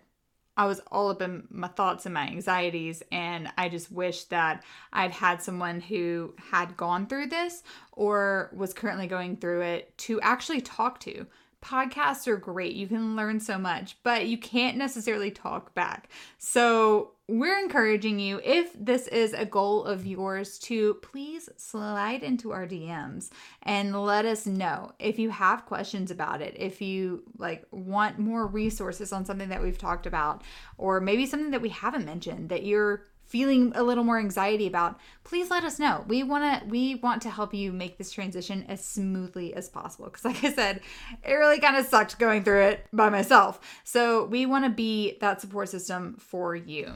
I 0.58 0.66
was 0.66 0.82
all 0.92 1.10
up 1.10 1.22
in 1.22 1.48
my 1.50 1.68
thoughts 1.68 2.06
and 2.06 2.14
my 2.14 2.28
anxieties. 2.28 3.02
And 3.12 3.52
I 3.58 3.70
just 3.70 3.92
wish 3.92 4.26
that 4.26 4.64
I'd 4.92 5.12
had 5.12 5.42
someone 5.42 5.80
who 5.80 6.34
had 6.52 6.78
gone 6.78 7.08
through 7.08 7.28
this 7.28 7.64
or 7.94 8.52
was 8.54 8.74
currently 8.74 9.08
going 9.08 9.38
through 9.38 9.62
it 9.62 9.98
to 10.00 10.20
actually 10.22 10.62
talk 10.62 11.00
to. 11.02 11.26
Podcasts 11.64 12.28
are 12.28 12.38
great. 12.38 12.76
You 12.76 12.88
can 12.88 13.16
learn 13.16 13.40
so 13.40 13.58
much, 13.58 13.98
but 14.04 14.28
you 14.28 14.38
can't 14.38 14.78
necessarily 14.78 15.30
talk 15.30 15.76
back. 15.76 16.10
So, 16.38 17.12
we're 17.28 17.60
encouraging 17.60 18.20
you, 18.20 18.42
if 18.44 18.74
this 18.78 19.08
is 19.08 19.32
a 19.32 19.46
goal 19.46 19.86
of 19.86 20.06
yours, 20.06 20.60
to 20.60 20.96
please 20.96 21.48
slide 21.56 22.24
into 22.24 22.52
our 22.52 22.68
DMs 22.68 23.30
and 23.64 23.96
let 24.04 24.26
us 24.26 24.46
know 24.46 24.92
if 25.00 25.18
you 25.18 25.30
have 25.30 25.66
questions 25.66 26.12
about 26.12 26.42
it, 26.42 26.56
if 26.60 26.82
you 26.82 27.24
like 27.38 27.66
want 27.72 28.20
more 28.20 28.48
resources 28.48 29.14
on 29.14 29.24
something 29.24 29.48
that 29.48 29.62
we've 29.62 29.78
talked 29.78 30.06
about, 30.06 30.44
or 30.78 31.00
maybe 31.00 31.26
something 31.26 31.52
that 31.52 31.62
we 31.62 31.70
haven't 31.70 32.06
mentioned 32.06 32.50
that 32.50 32.66
you're 32.66 33.06
feeling 33.32 33.72
a 33.76 33.84
little 33.84 34.04
more 34.04 34.20
anxiety 34.20 34.68
about 34.68 35.00
please 35.24 35.50
let 35.50 35.64
us 35.64 35.80
know. 35.80 36.04
We 36.08 36.22
want 36.22 36.62
to 36.62 36.68
we 36.68 36.96
want 36.96 37.22
to 37.22 37.30
help 37.30 37.54
you 37.54 37.72
make 37.72 37.98
this 37.98 38.12
transition 38.12 38.66
as 38.68 38.84
smoothly 38.84 39.54
as 39.54 39.70
possible. 39.70 40.06
Because 40.06 40.26
like 40.26 40.44
i 40.44 40.52
said 40.52 40.82
it 41.24 41.34
really 41.34 41.60
kind 41.60 41.78
of 41.78 41.86
sucked 41.86 42.20
going 42.20 42.44
through 42.44 42.64
it 42.64 42.86
by 42.92 43.10
myself. 43.10 43.62
So 43.86 44.26
we 44.26 44.46
want 44.46 44.66
to 44.66 44.70
be 44.70 45.18
that 45.22 45.40
support 45.40 45.70
system 45.70 46.18
for 46.20 46.56
you. 46.56 46.96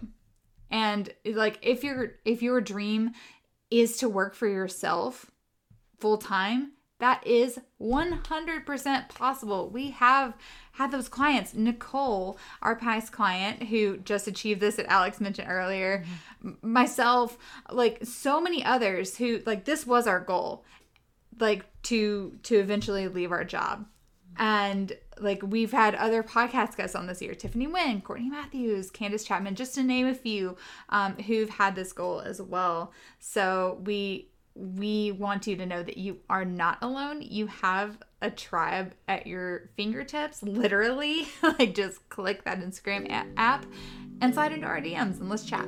And 0.69 1.09
like 1.25 1.57
if 1.61 1.83
your 1.85 2.15
if 2.25 2.41
your 2.41 2.59
dream 2.59 3.11
is 3.71 3.97
to 3.97 4.09
work 4.09 4.35
for 4.35 4.47
yourself 4.47 5.31
full 5.99 6.17
time, 6.17 6.73
that 6.99 7.25
is 7.27 7.59
100% 7.81 9.09
possible. 9.09 9.69
We 9.69 9.91
have 9.91 10.33
had 10.73 10.91
those 10.91 11.09
clients. 11.09 11.53
Nicole, 11.53 12.37
our 12.61 12.75
past 12.75 13.11
client 13.11 13.63
who 13.63 13.97
just 13.97 14.27
achieved 14.27 14.61
this 14.61 14.75
that 14.75 14.91
Alex 14.91 15.19
mentioned 15.19 15.49
earlier, 15.49 16.05
mm-hmm. 16.43 16.71
myself, 16.71 17.37
like 17.71 17.99
so 18.05 18.39
many 18.39 18.63
others 18.63 19.17
who 19.17 19.41
like 19.45 19.65
this 19.65 19.85
was 19.85 20.07
our 20.07 20.19
goal 20.19 20.63
like 21.39 21.65
to 21.83 22.37
to 22.43 22.55
eventually 22.55 23.09
leave 23.09 23.31
our 23.31 23.43
job 23.43 23.85
and 24.37 24.93
like 25.19 25.41
we've 25.43 25.71
had 25.71 25.95
other 25.95 26.23
podcast 26.23 26.75
guests 26.75 26.95
on 26.95 27.07
this 27.07 27.21
year 27.21 27.33
Tiffany 27.33 27.67
Wynn, 27.67 28.01
Courtney 28.01 28.29
Matthews, 28.29 28.89
Candace 28.89 29.23
Chapman, 29.23 29.55
just 29.55 29.75
to 29.75 29.83
name 29.83 30.07
a 30.07 30.13
few, 30.13 30.57
um, 30.89 31.15
who've 31.15 31.49
had 31.49 31.75
this 31.75 31.93
goal 31.93 32.19
as 32.19 32.41
well. 32.41 32.91
So 33.19 33.81
we 33.85 34.29
we 34.55 35.11
want 35.11 35.47
you 35.47 35.57
to 35.57 35.65
know 35.65 35.83
that 35.83 35.97
you 35.97 36.19
are 36.29 36.45
not 36.45 36.77
alone. 36.81 37.21
You 37.21 37.47
have 37.47 37.97
a 38.21 38.31
tribe 38.31 38.93
at 39.07 39.27
your 39.27 39.69
fingertips, 39.75 40.41
literally. 40.41 41.27
like 41.43 41.75
just 41.75 42.07
click 42.09 42.43
that 42.45 42.61
Instagram 42.61 43.31
app 43.37 43.65
and 44.21 44.33
slide 44.33 44.53
into 44.53 44.65
our 44.65 44.79
DMs 44.79 45.19
and 45.19 45.29
let's 45.29 45.45
chat. 45.45 45.67